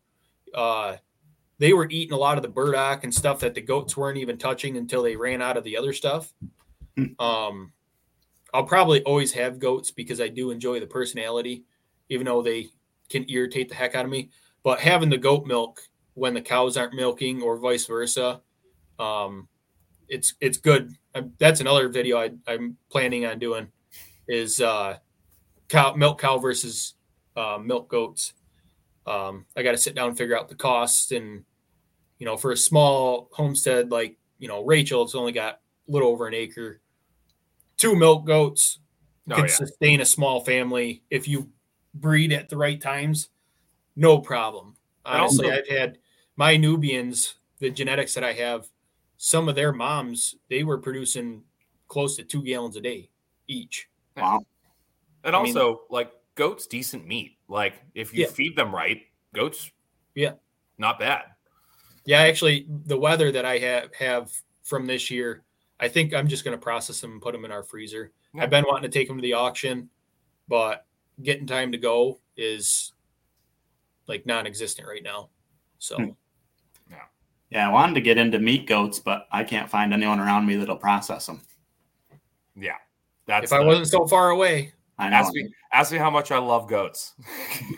[0.54, 0.96] Uh,
[1.58, 4.36] they were eating a lot of the burdock and stuff that the goats weren't even
[4.36, 6.32] touching until they ran out of the other stuff.
[7.18, 7.72] Um,
[8.52, 11.64] I'll probably always have goats because I do enjoy the personality,
[12.08, 12.68] even though they
[13.08, 14.30] can irritate the heck out of me.
[14.62, 18.40] But having the goat milk when the cows aren't milking or vice versa,
[18.98, 19.48] um,
[20.08, 20.94] it's it's good.
[21.14, 23.68] i that's another video I, I'm planning on doing
[24.28, 24.98] is uh,
[25.68, 26.94] cow milk cow versus
[27.36, 28.34] uh, milk goats.
[29.06, 31.44] Um, I got to sit down and figure out the costs and
[32.18, 36.08] you know for a small homestead like you know Rachel, it's only got a little
[36.08, 36.80] over an acre.
[37.76, 38.78] Two milk goats
[39.30, 39.50] Oh, can yeah.
[39.52, 41.48] sustain a small family if you
[41.94, 43.28] breed at the right times.
[43.94, 44.74] No problem.
[45.04, 45.98] Honestly, I've had
[46.36, 48.68] my Nubians, the genetics that I have,
[49.16, 51.44] some of their moms, they were producing
[51.88, 53.10] close to two gallons a day
[53.46, 53.88] each.
[54.16, 54.40] Wow.
[55.24, 57.38] And I mean- also, like goats, decent meat.
[57.48, 58.30] Like if you Yeah.
[58.30, 59.02] feed them right,
[59.34, 59.70] goats,
[60.14, 60.34] Yeah.
[60.78, 61.24] not bad.
[62.04, 64.32] Yeah, actually, the weather that I have have
[64.64, 65.44] from this year,
[65.78, 68.12] I think I'm just going to process them and put them in our freezer.
[68.34, 68.42] Yeah.
[68.42, 69.90] I've been wanting to take them to the auction,
[70.48, 70.86] but
[71.22, 72.92] getting time to go is
[74.08, 75.30] like non-existent right now.
[75.78, 76.10] So Hmm.
[77.52, 80.56] Yeah, I wanted to get into meat goats, but I can't find anyone around me
[80.56, 81.42] that'll process them.
[82.56, 82.76] Yeah,
[83.26, 83.52] that's.
[83.52, 85.16] if I wasn't so far away, I know.
[85.16, 87.12] ask me, ask me how much I love goats.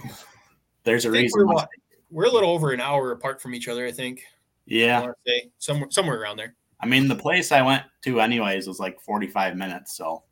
[0.84, 1.32] There's a reason.
[1.40, 1.68] we're, why- what,
[2.10, 3.84] we're a little over an hour apart from each other.
[3.86, 4.22] I think.
[4.66, 5.00] Yeah.
[5.00, 6.54] want say somewhere somewhere around there.
[6.80, 9.96] I mean, the place I went to, anyways, was like 45 minutes.
[9.96, 10.22] So,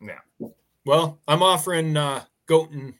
[0.00, 0.18] yeah.
[0.84, 2.94] Well, I'm offering uh, goat and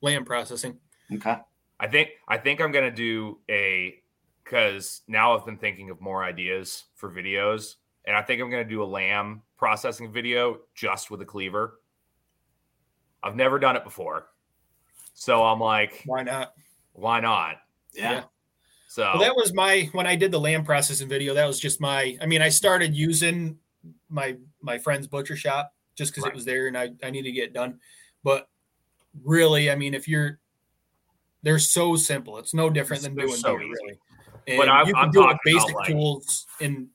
[0.00, 0.78] lamb processing.
[1.14, 1.36] okay.
[1.78, 3.99] I think I think I'm gonna do a
[4.50, 8.64] because now I've been thinking of more ideas for videos, and I think I'm gonna
[8.64, 11.80] do a lamb processing video just with a cleaver.
[13.22, 14.26] I've never done it before,
[15.14, 16.54] so I'm like, Why not?
[16.94, 17.56] why not?
[17.94, 18.12] Yeah.
[18.12, 18.22] Yeah.
[18.88, 21.32] So Well, that was my when I did the lamb processing video.
[21.32, 22.18] That was just my.
[22.20, 23.56] I mean, I started using
[24.08, 26.32] my my friend's butcher shop just because Right.
[26.32, 27.78] it was there and I I needed to get it done.
[28.24, 28.48] But
[29.22, 30.40] really, I mean, if you're
[31.42, 32.36] they're so simple.
[32.38, 33.70] It's no different than doing so beer, easy.
[33.84, 33.98] really.
[34.46, 36.88] And But I'm- you can I'm do it with basic like- tools and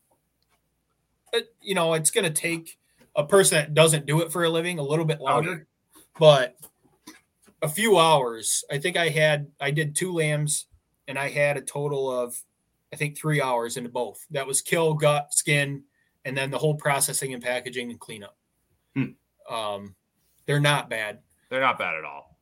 [1.61, 2.77] you know, it's going to take
[3.15, 5.67] a person that doesn't do it for a living a little bit longer,
[6.17, 6.57] but
[7.61, 8.63] a few hours.
[8.71, 10.67] I think I had I did two lambs
[11.07, 12.41] and I had a total of
[12.93, 14.25] I think three hours into both.
[14.31, 15.83] That was kill, gut, skin,
[16.23, 18.37] and then the whole processing and packaging and cleanup.
[18.95, 19.11] Hmm.
[19.53, 19.95] Um,
[20.45, 21.19] they're not bad.
[21.49, 22.37] they're not bad at all.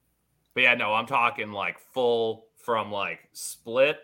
[0.53, 3.97] But yeah, no, I'm talking like full from like split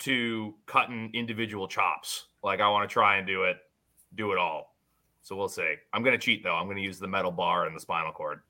[0.00, 2.26] to cutting individual chops.
[2.42, 3.56] Like I want to try and do it,
[4.14, 4.76] do it all.
[5.22, 5.74] So we'll see.
[5.92, 6.54] I'm gonna cheat though.
[6.54, 8.40] I'm gonna use the metal bar and the spinal cord.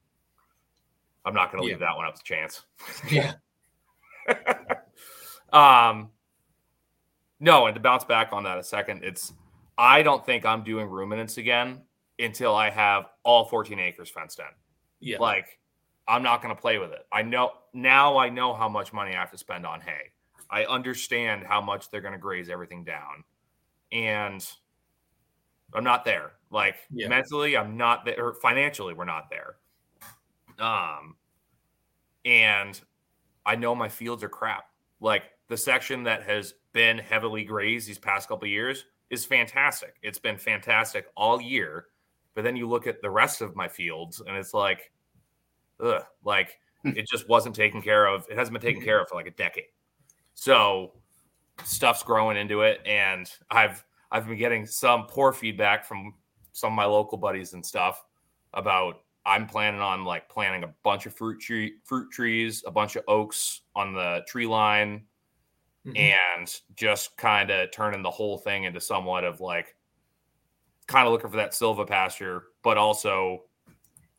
[1.24, 1.70] I'm not gonna Yeah.
[1.70, 2.62] leave that one up to chance.
[3.10, 3.34] Yeah.
[5.52, 6.10] um
[7.40, 9.32] No, and to bounce back on that a second, it's
[9.78, 11.80] I don't think I'm doing ruminants again
[12.18, 14.44] until I have all 14 acres fenced in.
[15.00, 15.18] Yeah.
[15.18, 15.58] Like,
[16.06, 17.06] I'm not going to play with it.
[17.10, 20.12] I know now I know how much money I have to spend on hay.
[20.50, 23.24] I understand how much they're going to graze everything down.
[23.92, 24.46] And
[25.74, 26.32] I'm not there.
[26.50, 27.08] Like Yeah.
[27.08, 28.24] mentally, I'm not there.
[28.24, 29.56] Or financially, we're not there.
[30.58, 31.16] Um,
[32.24, 32.80] and
[33.46, 34.64] I know my fields are crap.
[35.00, 39.96] Like the section that has been heavily grazed these past couple of years is fantastic.
[40.02, 41.86] It's been fantastic all year.
[42.34, 44.92] But then you look at the rest of my fields, and it's like,
[45.82, 48.24] ugh, like it just wasn't taken care of.
[48.30, 49.64] It hasn't been taken care of for like a decade.
[50.40, 50.92] So
[51.64, 56.14] stuff's growing into it, and I've I've been getting some poor feedback from
[56.52, 58.02] some of my local buddies and stuff
[58.54, 62.96] about I'm planning on like planting a bunch of fruit tree fruit trees, a bunch
[62.96, 65.04] of oaks on the tree line,
[65.84, 65.98] Mhm.
[65.98, 69.76] and just kind of turning the whole thing into somewhat of like
[70.86, 73.44] kind of looking for that silvopasture, but also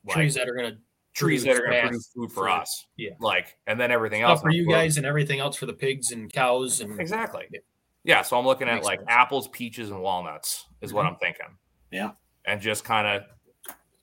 [0.06, 0.78] like trees that are gonna
[1.14, 2.88] trees that are going to produce food for us.
[2.98, 3.12] yeah.
[3.20, 6.12] Like, and then everything stuff else for you guys and everything else for the pigs
[6.12, 7.48] and cows and Exactly.
[7.52, 7.60] Yeah.
[8.04, 8.22] Yeah.
[8.22, 9.10] So I'm looking at like sense.
[9.10, 11.14] apples, peaches, and walnuts is what mm-hmm.
[11.14, 11.58] I'm thinking.
[11.92, 12.12] Yeah.
[12.46, 13.24] And just kind of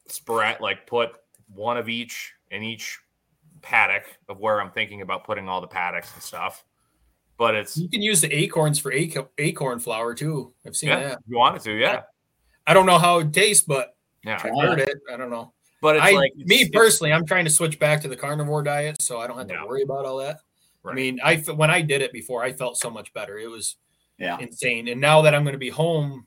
[0.07, 1.11] spread, like put
[1.55, 2.99] one of each in each
[3.63, 6.65] paddock of where I'm thinking about putting all the paddocks and stuff.
[7.39, 10.53] But it's, you can use the acorns for aco- acorn flour too.
[10.67, 11.13] I've seen yeah, that.
[11.13, 12.03] if you wanted to, yeah.
[12.67, 14.41] I don't know how it tastes, but Yeah.
[14.45, 14.99] I've heard it.
[15.13, 15.53] I don't know.
[15.81, 18.63] But it's I, like, me it's- personally, I'm trying to switch back to the carnivore
[18.63, 20.41] diet, so I don't have to worry about all that.
[20.85, 23.39] I mean, I when I did it before, I felt so much better.
[23.39, 23.77] It was
[24.19, 24.39] Yeah.
[24.41, 24.89] insane.
[24.89, 26.27] And now that I'm going to be home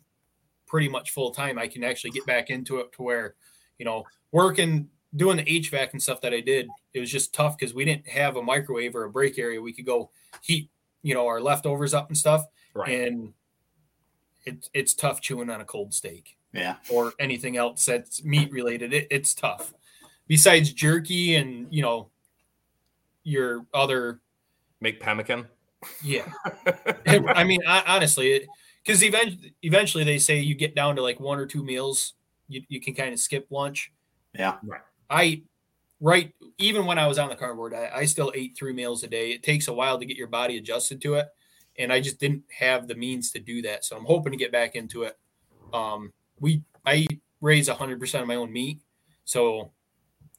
[0.67, 3.35] pretty much full time, I can actually get back into it to where,
[3.79, 7.57] you know, working, doing the HVAC and stuff that I did, it was just tough
[7.57, 9.59] because we didn't have a microwave or a break area.
[9.61, 10.69] We could go heat,
[11.01, 12.45] you know, our leftovers up and stuff.
[12.75, 13.07] right.
[13.07, 13.33] And
[14.45, 16.75] it's it's tough chewing on a cold steak Yeah.
[16.89, 18.93] or anything else that's meat related.
[18.93, 19.73] It, it's tough.
[20.27, 22.09] Besides jerky and you know
[23.23, 24.19] your other
[24.79, 25.47] Make pemmican.
[26.03, 26.27] yeah.
[27.07, 28.47] I mean, I, honestly,
[28.83, 32.13] because eventually, eventually they say you get down to like one or two meals,
[32.47, 33.91] you, you can kind of skip lunch.
[34.33, 34.55] Yeah.
[35.09, 35.43] I
[35.99, 39.07] right even when I was on the cardboard, diet, I still ate three meals a
[39.07, 39.31] day.
[39.31, 41.27] It takes a while to get your body adjusted to it,
[41.77, 43.85] and I just didn't have the means to do that.
[43.85, 45.17] So I'm hoping to get back into it.
[45.73, 46.11] Um,
[46.41, 47.07] we I
[47.39, 48.81] raise 100 percent of my own meat,
[49.23, 49.71] so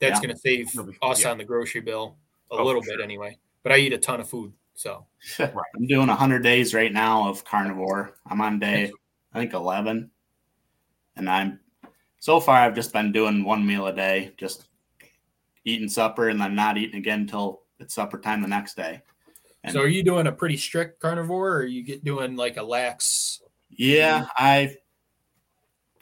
[0.00, 0.26] that's Yeah.
[0.26, 0.66] going to save
[1.03, 1.30] us Yeah.
[1.30, 2.18] on the grocery bill
[2.50, 3.03] a Oh, little for bit sure.
[3.05, 3.38] anyway.
[3.62, 5.07] But I eat a ton of food, so
[5.38, 8.18] I'm doing 100 days right now of carnivore.
[8.26, 8.92] I'm on day,
[9.32, 10.11] I think 11.
[11.16, 11.61] And I'm,
[12.18, 14.66] so far, I've just been doing one meal a day, just
[15.64, 19.00] eating supper and then not eating again until it's supper time the next day.
[19.62, 22.57] And- So are you doing a pretty strict carnivore or are you get doing like
[22.57, 23.40] a lax?
[23.70, 24.76] Yeah, I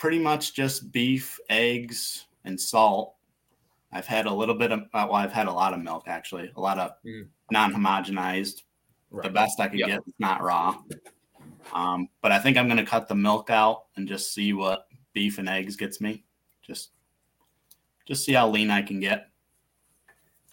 [0.01, 3.17] pretty much just beef, eggs, and salt.
[3.93, 6.51] I've had a little bit of, uh, well, I've had a lot of milk actually,
[6.57, 7.29] a lot of Mm.
[7.51, 8.63] non homogenized.
[9.23, 9.89] The best I could Yep.
[9.89, 10.81] get is not raw.
[11.75, 14.87] Um, but I think I'm going to cut the milk out and just see what
[15.13, 16.25] beef and eggs gets me.
[16.63, 16.93] Just,
[18.07, 19.29] just see how lean I can get.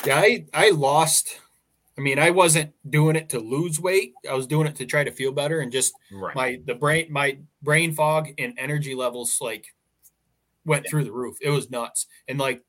[0.05, 1.39] Yeah, I, I lost.
[1.97, 4.13] I mean, I wasn't doing it to lose weight.
[4.29, 6.35] I was doing it to try to feel better and just Right.
[6.35, 9.67] my the brain my brain fog and energy levels like
[10.65, 11.37] went through the roof.
[11.41, 12.07] It was nuts.
[12.27, 12.63] And like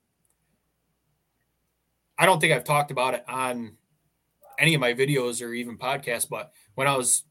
[2.19, 3.77] I don't think I've talked about it on
[4.59, 7.25] any of my videos or even podcasts, but when I was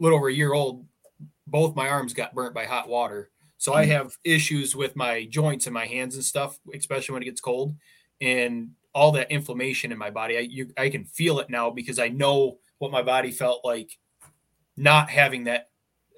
[0.00, 0.86] a little over a year old,
[1.46, 3.30] both my arms got burnt by hot water.
[3.58, 3.86] So I Mhm.
[3.86, 7.76] have issues with my joints and my hands and stuff, especially when it gets cold.
[8.20, 11.98] And all that inflammation in my body, I you I can feel it now because
[11.98, 13.98] I know what my body felt like
[14.76, 15.70] not having that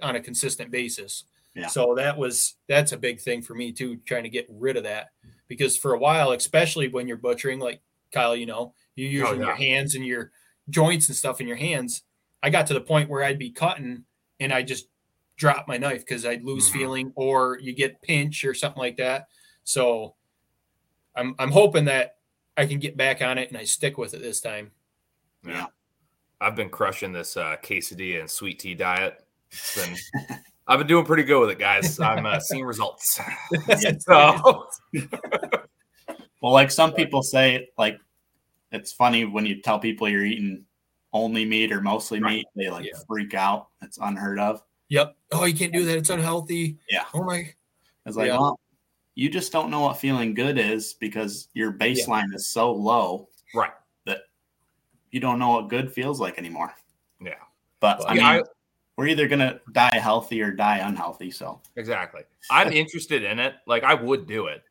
[0.03, 1.25] on a consistent basis.
[1.55, 1.69] Yeah.
[1.69, 4.83] So that was that's a big thing for me too, trying to get rid of
[4.85, 5.11] that
[5.47, 7.81] because for a while, especially when you're butchering, like
[8.13, 9.47] Kyle, you know, you're using yeah.
[9.47, 10.33] your hands and your
[10.71, 12.03] joints and stuff in your hands.
[12.43, 14.05] I got to the point where I'd be cutting
[14.41, 14.89] and I just
[15.37, 16.73] drop my knife because I'd lose Mhm.
[16.73, 19.29] feeling or you get pinch or something like that.
[19.65, 20.15] So
[21.15, 22.17] I'm I'm hoping that
[22.57, 24.71] I can get back on it and I stick with it this time.
[25.47, 25.67] Yeah.
[26.41, 29.25] I've been crushing this uh, quesadilla and sweet tea diet.
[29.51, 31.99] It's been, I've been doing pretty good with it, guys.
[32.01, 33.21] I'm uh, seeing results.
[34.01, 34.67] so,
[36.43, 37.99] Well, like some people say, like
[38.73, 40.65] it's funny when you tell people you're eating
[41.13, 42.37] only meat or mostly Right.
[42.37, 42.99] meat, they like Yeah.
[43.07, 43.69] freak out.
[43.83, 44.63] It's unheard of.
[44.89, 45.17] Yep.
[45.33, 45.97] Oh, you can't do that.
[45.97, 46.77] It's unhealthy.
[46.91, 47.05] Yeah.
[47.15, 47.53] Oh my.
[48.05, 48.39] It's like, Yeah.
[48.39, 48.59] well,
[49.15, 53.71] you just don't know what feeling good is because your baseline is so low right.
[54.07, 54.23] That
[55.13, 56.75] you don't know what good feels like anymore.
[57.21, 57.35] Yeah.
[57.81, 58.45] But I Yeah, mean,
[58.97, 61.31] we're either gonna die healthy or die unhealthy.
[61.31, 62.23] So Exactly.
[62.51, 63.55] I'm interested in it.
[63.67, 64.65] Like I would do it,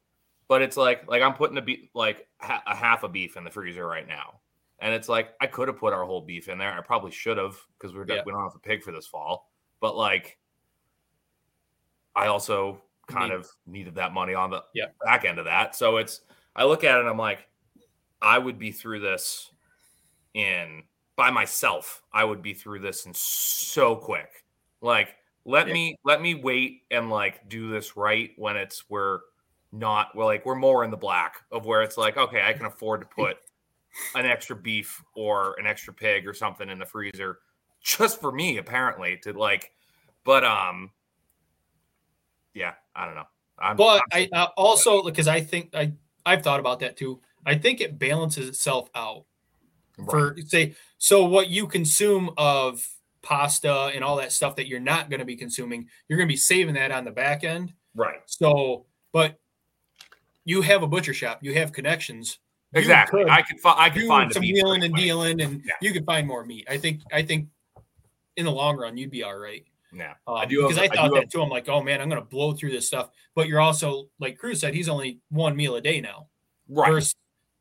[0.47, 3.43] but it's like like I'm putting a beef like ha- a half a beef in
[3.43, 4.41] the freezer right now,
[4.79, 6.73] and it's like I could have put our whole beef in there.
[6.73, 8.23] I probably should have because we're Yeah.
[8.25, 9.49] we don't have a pig for this fall.
[9.79, 10.37] But like,
[12.15, 14.85] I also kind Need- of needed that money on the Yeah.
[15.03, 15.75] back end of that.
[15.75, 16.21] So it's
[16.55, 17.47] I look at it and I'm like,
[18.21, 19.51] I would be through this
[20.33, 20.83] in
[21.15, 22.01] by myself.
[22.11, 24.45] I would be through this in so quick.
[24.81, 25.73] Like let Yeah.
[25.73, 29.19] me let me wait and like do this right when it's we're
[29.71, 32.65] not we're like we're more in the black of where it's like okay I can
[32.65, 33.37] afford to put
[34.15, 37.39] an extra beef or an extra pig or something in the freezer
[37.81, 39.71] just for me apparently to like
[40.23, 40.91] but um
[42.53, 43.27] yeah I don't know
[43.59, 45.93] I'm, But I'm- I uh, also because I think I
[46.25, 47.21] I've thought about that too.
[47.45, 49.25] I think it balances itself out
[50.09, 52.85] for say so what you consume of
[53.21, 56.33] pasta and all that stuff that you're not going to be consuming, you're going to
[56.33, 57.73] be saving that on the back end.
[57.95, 59.39] right So, but
[60.45, 62.39] you have a butcher shop, you have connections.
[62.73, 65.73] Exactly could I could fi- I could find some wheeling and dealing, and Yeah.
[65.79, 66.65] you could find more meat.
[66.69, 67.47] I think I think
[68.35, 69.63] in the long run you'd be all right.
[69.95, 71.41] Yeah Um, I do have- because I I thought do that have- too.
[71.41, 73.09] I'm like, oh man, I'm going to blow through this stuff.
[73.35, 76.27] But you're also like Cruz said, he's only one meal a day now.
[76.69, 77.15] right Versus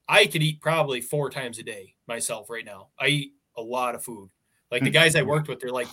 [0.09, 2.89] I could eat probably four times a day myself right now.
[2.99, 4.31] I eat a lot of food.
[4.71, 4.95] Like the Hmm.
[4.95, 5.89] guys I worked with, they're like,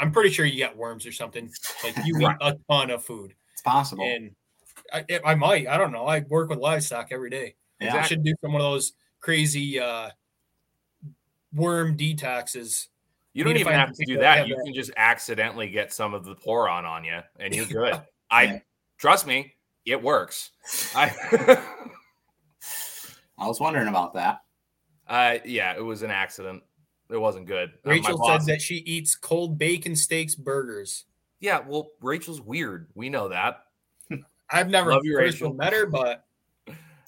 [0.00, 1.50] I'm pretty sure you got worms or something.
[1.84, 4.04] Like you eat a ton of food, it's possible.
[4.04, 4.34] and
[4.92, 5.66] I, I might.
[5.66, 6.06] I don't know.
[6.06, 7.56] I work with livestock every day.
[7.80, 7.96] yeah.
[7.96, 10.10] I should do some one of those crazy uh,
[11.52, 12.86] worm detoxes.
[13.38, 14.48] You don't even have to do that that.
[14.48, 18.00] You can just accidentally get some of the pour-on on you, and you're good.
[18.30, 18.62] I
[18.98, 19.54] trust me,
[19.86, 20.50] it works.
[20.94, 21.10] I,
[23.38, 24.40] I was wondering about that.
[25.06, 26.62] uh, yeah, it was an accident.
[27.10, 27.70] It wasn't good.
[27.86, 31.04] Uh, Rachel boss- said that she eats cold bacon steaks burgers.
[31.40, 32.88] Yeah, well, Rachel's weird.
[32.94, 33.60] We know that.
[34.50, 35.54] I've never Love you, personally Rachel.
[35.54, 36.24] met her, but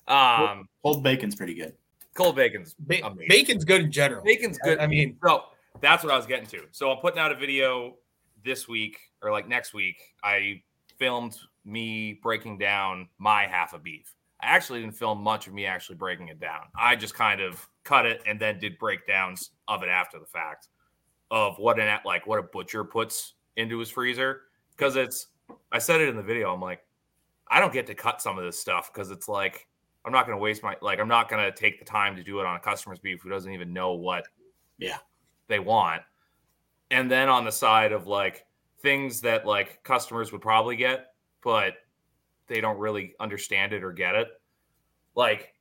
[0.06, 1.74] Um, Cold bacon's pretty good.
[2.14, 4.22] cold bacon's ba- bacon's good in general.
[4.24, 4.78] Bacon's I- good.
[4.78, 5.44] I mean, So
[5.80, 6.62] that's what I was getting to.
[6.72, 7.96] So I'm putting out a video
[8.44, 10.00] this week or like next week.
[10.22, 10.62] I
[10.98, 14.14] filmed me breaking down my half of beef.
[14.42, 16.62] I actually didn't film much of me actually breaking it down.
[16.78, 20.68] I just kind of cut it and then did breakdowns of it after the fact
[21.30, 24.42] of what an like what a butcher puts into his freezer
[24.76, 25.28] because it's
[25.70, 26.52] I said it in the video.
[26.52, 26.84] I'm like
[27.48, 29.66] I don't get to cut some of this stuff because it's like
[30.04, 32.22] I'm not going to waste my like I'm not going to take the time to
[32.22, 34.24] do it on a customer's beef who doesn't even know what
[34.78, 34.98] Yeah.
[35.50, 36.00] They want.
[36.90, 38.46] And then on the side of like
[38.80, 41.12] things that like customers would probably get,
[41.44, 41.74] but
[42.46, 44.28] they don't really understand it or get it.
[45.14, 45.54] Like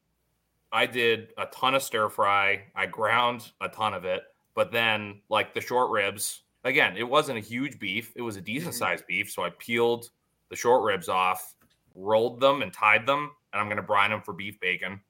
[0.71, 4.21] I did a ton of stir fry, I ground a ton of it,
[4.55, 8.39] but then like the short ribs, again, it wasn't a huge beef, it was a
[8.39, 8.45] mm-hmm.
[8.45, 10.09] decent sized beef, so I peeled
[10.49, 11.55] the short ribs off,
[11.95, 15.01] rolled them and tied them, and I'm going to brine them for beef bacon.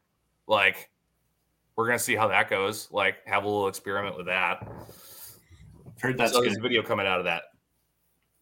[0.47, 0.89] Like
[1.80, 4.67] we're going to see how that goes, like have a little experiment with that.
[4.67, 6.49] I've heard that's so good.
[6.49, 7.43] there's a video coming out of that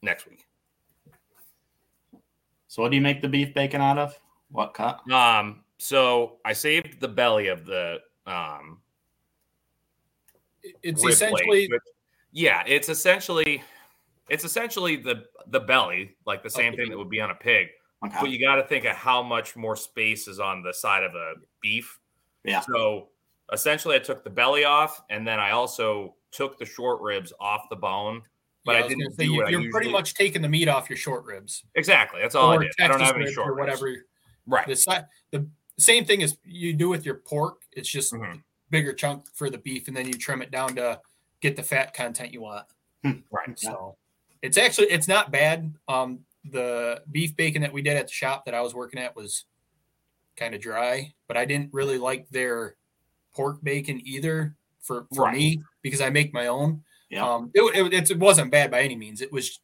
[0.01, 0.47] next week.
[2.67, 4.19] So what do you make the beef bacon out of?
[4.49, 5.07] What cut?
[5.11, 8.79] Um, so I saved the belly of the um
[10.81, 11.81] it's essentially plate,
[12.31, 13.63] yeah, it's essentially
[14.29, 16.81] it's essentially the the belly, like the same Okay.
[16.81, 17.67] thing that would be on a pig.
[18.03, 18.17] Okay.
[18.19, 21.13] But you got to think of how much more space is on the side of
[21.13, 21.99] a beef.
[22.43, 22.61] Yeah.
[22.61, 23.09] So
[23.53, 27.67] essentially, I took the belly off, and then I also took the short ribs off
[27.69, 28.21] the bone.
[28.65, 30.49] But yeah, I was didn't say, do you, what I you're pretty much taking the
[30.49, 31.63] meat off your short ribs.
[31.75, 32.21] Exactly.
[32.21, 32.71] That's all I or did.
[32.81, 33.81] I don't have any short or ribs.
[33.81, 34.03] whatever.
[34.45, 34.67] Right.
[34.67, 35.47] The, the
[35.79, 37.61] same thing as you do with your pork.
[37.71, 38.43] It's just Mhm.
[38.69, 40.99] bigger chunk for the beef, and then you trim it down to
[41.39, 42.65] get the fat content you want.
[43.03, 43.57] Right.
[43.57, 43.95] So
[44.41, 45.73] it's actually it's not bad.
[45.87, 49.15] Um, the beef bacon that we did at the shop that I was working at
[49.15, 49.45] was
[50.35, 52.76] kind of dry, but I didn't really like their
[53.37, 55.35] pork bacon either for for Right.
[55.35, 56.83] me because I make my own.
[57.09, 57.25] Yeah.
[57.25, 59.21] Um, it, it, it wasn't bad by any means.
[59.21, 59.61] It was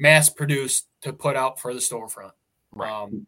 [0.00, 2.32] mass produced to put out for the storefront.
[2.72, 2.90] Right.
[2.90, 3.26] Um,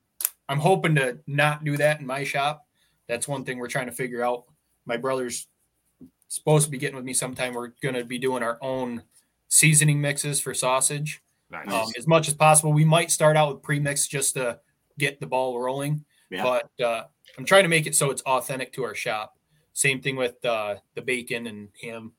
[0.48, 2.66] I'm hoping to not do that in my shop.
[3.06, 4.44] That's one thing we're trying to figure out.
[4.86, 5.46] My brother's
[6.28, 7.54] supposed to be getting with me sometime.
[7.54, 9.02] We're going to be doing our own
[9.48, 11.22] seasoning mixes for sausage.
[11.50, 11.68] Nice.
[11.70, 14.58] Um, as much as possible, we might start out with pre-mix just to
[14.98, 16.04] get the ball rolling.
[16.30, 16.42] Yeah.
[16.42, 17.04] But uh,
[17.38, 19.36] I'm trying to make it so it's authentic to our shop.
[19.72, 22.12] Same thing with uh, the bacon and ham.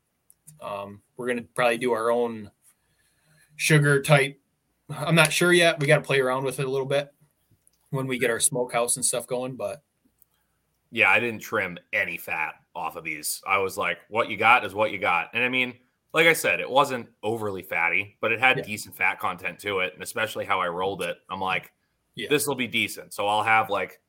[0.62, 2.52] Um, we're going to probably do our own
[3.56, 4.40] sugar type.
[4.90, 5.80] I'm not sure yet.
[5.80, 7.14] We got to play around with it a little bit
[7.92, 9.56] when we get our smokehouse and stuff going.
[9.56, 9.82] But
[10.92, 13.42] yeah, I didn't trim any fat off of these.
[13.48, 15.30] I was like, what you got is what you got.
[15.34, 15.74] And I mean,
[16.14, 18.64] like I said, it wasn't overly fatty, but it had Yeah.
[18.64, 21.18] decent fat content to it, and especially how I rolled it.
[21.30, 21.72] I'm like,
[22.16, 22.28] Yeah.
[22.30, 23.14] this will be decent.
[23.14, 24.00] So I'll have like,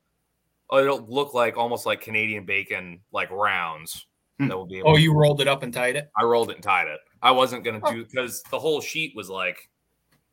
[0.72, 4.06] it'll look like almost like Canadian bacon, like rounds.
[4.38, 4.48] Hmm.
[4.48, 4.78] That will be.
[4.78, 6.10] Able Oh, you rolled it up and tied it.
[6.16, 7.00] I rolled it and tied it.
[7.22, 7.92] I wasn't gonna Oh.
[7.92, 9.70] do because the whole sheet was like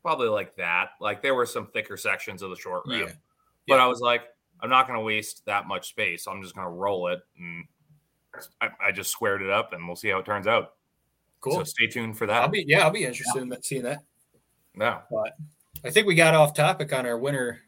[0.01, 0.89] probably like that.
[0.99, 3.13] Like there were some thicker sections of the short rib, Yeah.
[3.67, 3.86] but Yeah.
[3.86, 4.23] I was like,
[4.59, 6.27] I'm not gonna waste that much space.
[6.27, 7.65] I'm just gonna roll it, and
[8.59, 10.73] I, I just squared it up, and we'll see how it turns out.
[11.39, 11.53] Cool.
[11.55, 12.36] So stay tuned for that.
[12.41, 12.51] I'll that.
[12.51, 13.99] be yeah, I'll be interested in seeing that.
[14.75, 15.34] no, but
[15.86, 17.61] I think we got off topic on our winter.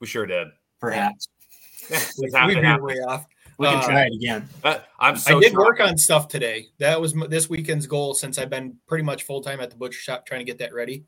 [0.00, 0.48] we sure did.
[0.80, 1.28] Perhaps
[1.90, 2.84] Yeah, We, it's happened we to veered happen.
[2.84, 3.26] way off.
[3.58, 4.48] we can Uh, try it again.
[4.62, 5.64] But I'm so I did shocked.
[5.64, 6.68] work on stuff today.
[6.78, 9.76] That was m- this weekend's goal since I've been pretty much full time at the
[9.76, 11.04] butcher shop trying to get that ready.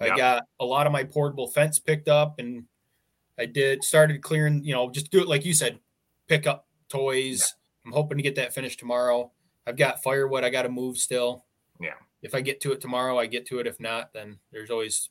[0.00, 0.16] I Yeah.
[0.16, 2.64] got a lot of my portable fence picked up, and
[3.36, 4.62] I did started clearing.
[4.64, 5.80] You know, just do it like you said,
[6.28, 7.54] pick up toys.
[7.84, 9.32] I'm hoping to get that finished tomorrow.
[9.66, 11.44] I've got firewood I got to move still.
[11.80, 11.94] Yeah.
[12.22, 13.66] If I get to it tomorrow, I get to it.
[13.66, 15.10] If not, then there's always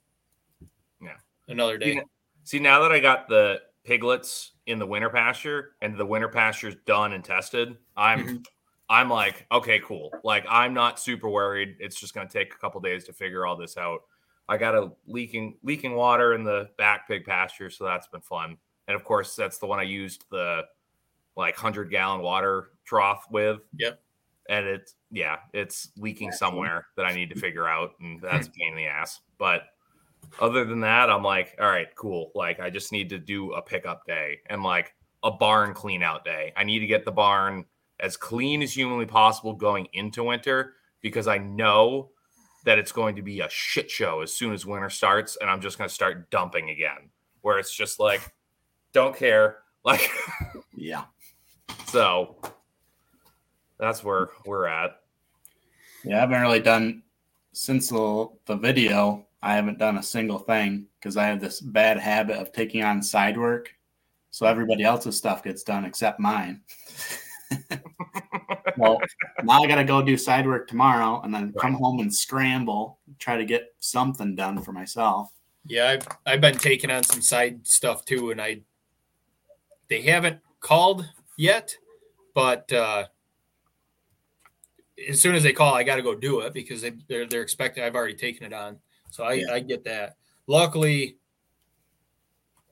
[1.01, 1.17] Yeah.
[1.47, 2.01] another day.
[2.43, 6.75] See, now that I got the piglets in the winter pasture and the winter pasture's
[6.85, 8.45] done and tested, I'm Mhm.
[8.89, 10.11] I'm like, okay, cool.
[10.23, 11.77] Like I'm not super worried.
[11.79, 14.01] It's just gonna take a couple days to figure all this out.
[14.49, 18.57] I got a leaking leaking water in the back pig pasture, so that's been fun.
[18.87, 20.65] And of course, that's the one I used the
[21.35, 23.61] like hundred gallon water trough with.
[23.77, 24.01] Yep.
[24.49, 28.51] And it's yeah, it's leaking somewhere that I need to figure out, and that's a
[28.51, 29.21] pain in the ass.
[29.37, 29.63] But
[30.39, 32.31] other than that, I'm like, all right, cool.
[32.35, 34.93] Like I just need to do a pickup day and like
[35.23, 36.53] a barn clean out day.
[36.55, 37.65] I need to get the barn
[37.99, 42.11] as clean as humanly possible going into winter because I know
[42.65, 45.61] that it's going to be a shit show as soon as winter starts and I'm
[45.61, 47.09] just going to start dumping again
[47.41, 48.21] where it's just like
[48.91, 50.09] don't care like
[50.75, 51.05] Yeah.
[51.87, 52.35] so
[53.79, 54.99] that's where we're at
[56.03, 57.03] Yeah, I haven't really done
[57.53, 59.26] since the, the video.
[59.41, 63.01] I haven't done a single thing because I have this bad habit of taking on
[63.01, 63.73] side work.
[64.31, 66.61] So everybody else's stuff gets done except mine.
[68.77, 68.99] well,
[69.43, 72.99] now I got to go do side work tomorrow and then come home and scramble,
[73.19, 75.31] try to get something done for myself.
[75.65, 78.61] Yeah, I've I've been taking on some side stuff too, and I
[79.89, 81.75] they haven't called yet,
[82.33, 83.05] but uh
[85.09, 87.41] as soon as they call, I got to go do it because they, they're they're
[87.41, 87.83] expecting.
[87.83, 88.79] I've already taken it on,
[89.17, 89.51] so I Yeah.
[89.53, 90.15] I get that.
[90.45, 91.17] Luckily,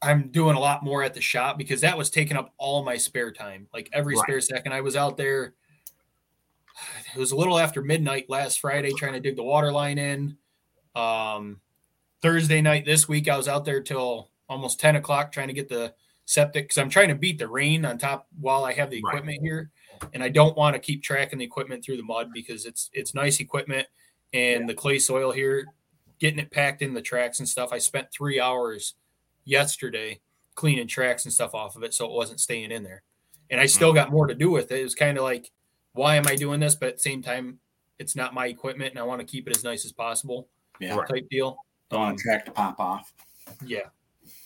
[0.01, 2.95] I'm doing a lot more at the shop because that was taking up all my
[2.97, 3.67] spare time.
[3.73, 4.23] Like every Right.
[4.23, 5.55] spare second, I was out there.
[7.15, 10.37] It was a little after midnight last Friday trying to dig the water line in.
[10.93, 11.61] Um,
[12.21, 15.67] Thursday night this week, I was out there till almost 10 o'clock trying to get
[15.67, 19.01] the septic because I'm trying to beat the rain on top while I have the
[19.01, 19.13] Right.
[19.15, 19.71] equipment here.
[20.13, 23.13] And I don't want to keep tracking the equipment through the mud because it's it's
[23.15, 23.87] nice equipment
[24.33, 25.65] and the clay soil here,
[26.19, 27.69] getting it packed in the tracks and stuff.
[27.71, 28.95] I spent three hours
[29.43, 30.21] yesterday
[30.55, 33.03] cleaning tracks and stuff off of it so it wasn't staying in there.
[33.49, 33.95] And I still mm.
[33.95, 34.79] got more to do with it.
[34.79, 35.51] It was kind of like,
[35.93, 36.75] why am I doing this?
[36.75, 37.59] But at the same time,
[37.99, 40.47] it's not my equipment and I want to keep it as nice as possible
[40.79, 40.95] Yeah.
[40.95, 41.07] Right.
[41.07, 41.57] type deal.
[41.89, 43.13] Don't want a um, track to pop off.
[43.65, 43.87] Yeah.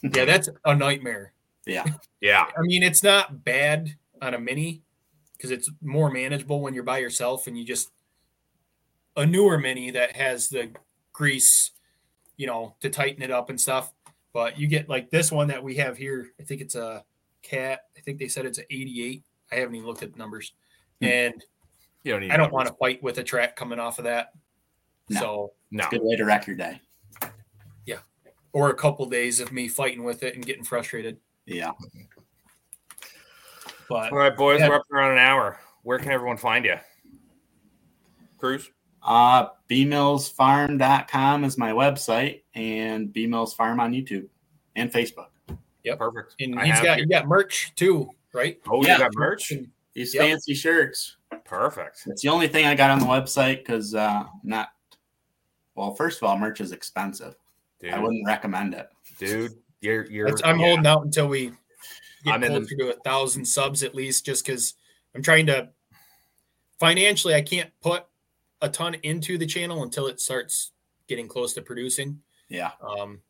[0.04, 1.34] Yeah, that's a nightmare.
[1.66, 1.86] Yeah.
[2.22, 4.82] yeah I mean, it's not bad on a mini
[5.38, 7.92] because it's more manageable when you're by yourself and you just
[9.16, 10.72] a newer mini that has the
[11.20, 11.72] grease,
[12.38, 13.92] you know, to tighten it up and stuff.
[14.32, 16.30] But you get like this one that we have here.
[16.40, 17.04] I think it's a
[17.44, 17.82] cat.
[17.98, 19.22] I think they said it's an 88.
[19.52, 20.54] I haven't even looked at the numbers.
[21.02, 21.08] Hmm.
[21.08, 21.46] And
[22.04, 24.32] you don't I don't want to fight with a track coming off of that.
[25.10, 25.20] No.
[25.20, 26.80] So, no Good way to wreck your day.
[27.86, 27.98] Yeah.
[28.54, 31.18] Or a couple days of me fighting with it and getting frustrated.
[31.46, 31.72] Yeah.
[33.90, 34.70] But all right boys Yeah.
[34.70, 36.76] we're up around an hour where can everyone find you
[38.38, 38.70] cruz
[39.04, 44.28] Uh, bmillsfarm.com is my website and bmills farm on YouTube
[44.76, 45.28] and Facebook.
[45.84, 45.98] Yep.
[46.00, 47.04] Perfect and I he's have got you.
[47.04, 48.60] you got merch too, right?
[48.70, 48.94] oh Yeah.
[48.94, 50.24] you got merch And- These Yep.
[50.24, 51.16] fancy shirts.
[51.46, 54.70] perfect It's the only thing I got on the website because uh, not.
[55.76, 57.36] Well, first of all, merch is expensive.
[57.80, 58.90] dude I wouldn't recommend it.
[59.18, 60.66] dude you're you're That's- I'm yeah.
[60.68, 61.52] holding out until we
[62.26, 64.74] get I'm in the- closer to a thousand subs at least, just because
[65.16, 65.70] I'm trying to
[66.80, 67.34] financially.
[67.34, 68.04] I can't put
[68.62, 70.72] a ton into the channel until it starts
[71.08, 72.20] getting close to producing.
[72.50, 72.72] Yeah.
[72.82, 73.22] Um,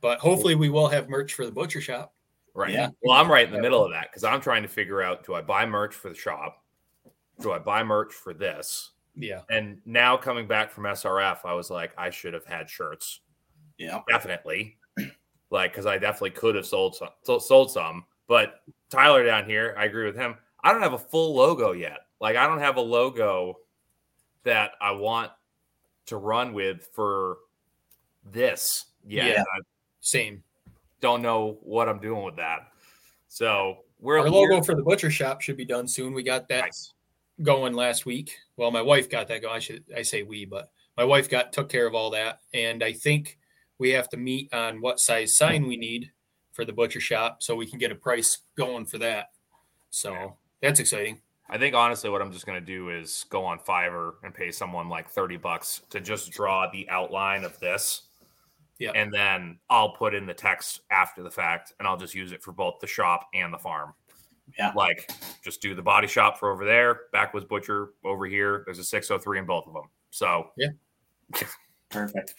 [0.00, 2.14] but hopefully, we will have merch for the butcher shop.
[2.54, 2.72] Right.
[2.72, 2.90] Yeah.
[3.02, 5.34] Well, I'm right in the middle of that because I'm trying to figure out do
[5.34, 6.62] I buy merch for the shop?
[7.40, 8.90] Do I buy merch for this?
[9.16, 13.20] Yeah, And now coming back from SRF, I was like, I should have had shirts.
[13.78, 14.00] Yeah.
[14.08, 14.76] Definitely.
[15.50, 18.06] Like, because I definitely could have sold some, sold some.
[18.26, 20.34] But Tyler down here, I agree with him.
[20.64, 21.98] I don't have a full logo yet.
[22.20, 23.58] Like, I don't have a logo
[24.44, 25.30] that I want
[26.06, 27.38] to run with for
[28.30, 28.86] this.
[29.06, 29.40] Yeah, Yeah.
[29.42, 29.60] I
[30.00, 30.42] Same.
[31.00, 32.68] don't know what I'm doing with that.
[33.28, 36.14] So we're Our logo for the butcher shop should be done soon.
[36.14, 36.92] We got that nice.
[37.42, 38.36] going last week.
[38.56, 39.56] Well, my wife got that going.
[39.56, 42.82] I should I say we, but my wife got took care of all that, and
[42.84, 43.38] I think
[43.78, 46.10] we have to meet on what size sign we need
[46.52, 49.32] for the butcher shop so we can get a price going for that.
[49.90, 50.28] So Yeah.
[50.60, 51.20] that's exciting.
[51.48, 54.88] I think honestly, what I'm just gonna do is go on Fiverr and pay someone
[54.88, 58.02] like 30 bucks to just draw the outline of this.
[58.78, 58.92] Yeah.
[58.94, 62.42] And then I'll put in the text after the fact and I'll just use it
[62.42, 63.94] for both the shop and the farm.
[64.58, 64.72] Yeah.
[64.74, 65.10] Like
[65.42, 68.62] just do the body shop for over there, backwoods butcher over here.
[68.64, 69.84] There's a 603 in both of them.
[70.10, 70.68] So, yeah.
[71.90, 72.34] Perfect.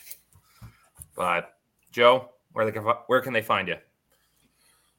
[1.16, 1.54] but
[1.92, 3.76] Joe, where they can where can they find you?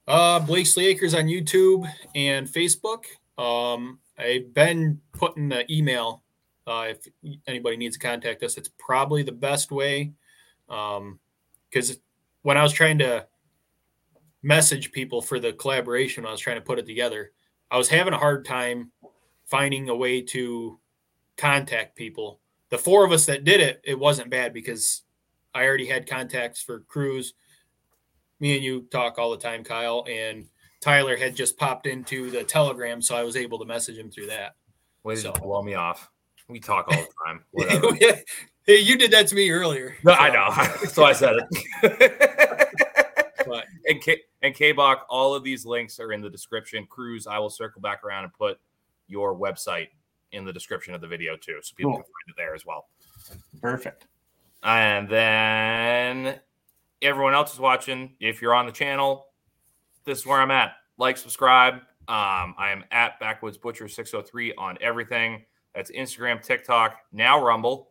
[0.09, 3.05] Uh, Blakesley Acres on YouTube and Facebook.
[3.39, 6.23] Um, I've been putting the email.
[6.67, 7.07] Uh, if
[7.47, 10.13] anybody needs to contact us, it's probably the best way.
[10.69, 11.21] Um,
[11.71, 11.99] because
[12.43, 13.27] when I was trying to
[14.43, 17.33] message people for the collaboration, I was trying to put it together,
[17.71, 18.91] I was having a hard time
[19.45, 20.79] finding a way to
[21.37, 22.41] contact people.
[22.71, 25.03] The four of us that did it, it wasn't bad because
[25.55, 27.35] I already had contacts for Cruz
[28.41, 30.47] me and you talk all the time, Kyle, and
[30.87, 34.29] Tyler had just popped into the Telegram, so I was able to message him through
[34.29, 34.55] that.
[35.03, 36.09] Way to So- just blow me off.
[36.49, 38.15] We talk all the time.
[38.67, 39.97] Hey, you did that to me earlier.
[40.05, 40.87] No, so- I know.
[40.89, 41.35] so I said
[41.83, 42.69] it.
[43.47, 46.85] But and K and K-Bach, all of these links are in the description.
[46.87, 48.59] Cruz, I will circle back around and put
[49.07, 49.89] your website
[50.33, 52.03] in the description of the video too, so people Cool.
[52.03, 52.89] can find it there as well.
[53.61, 54.07] Perfect.
[54.65, 56.41] And then
[57.03, 58.15] everyone else is watching.
[58.19, 59.27] If you're on the channel,
[60.07, 60.73] this is where I'm at.
[60.97, 61.75] Like, subscribe.
[62.09, 65.45] Um, I am at Backwoods Butcher 603 on everything.
[65.75, 67.91] That's Instagram, TikTok, now Rumble.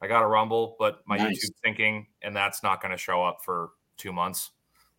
[0.00, 1.44] I got a Rumble, but my Nice.
[1.44, 4.52] YouTube thinking, and that's not going to show up for two months.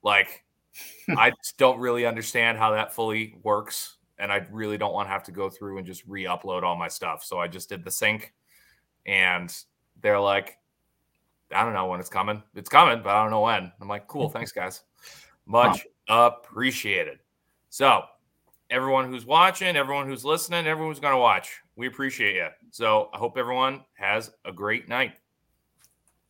[0.04, 0.44] Like,
[1.18, 3.98] I just don't really understand how that fully works.
[4.20, 6.76] And I really don't want to have to go through and just re upload all
[6.76, 7.24] my stuff.
[7.24, 8.34] So I just did the sync,
[9.08, 9.52] and
[10.02, 10.60] they're like,
[11.52, 12.44] I don't know when it's coming.
[12.54, 13.72] It's coming, but I don't know when.
[13.82, 14.82] I'm like, cool, thanks, guys.
[15.48, 17.20] Much appreciated.
[17.70, 18.04] So,
[18.70, 22.48] everyone who's watching, everyone who's listening, everyone who's going to watch, we appreciate you.
[22.72, 25.14] So, I hope everyone has a great night.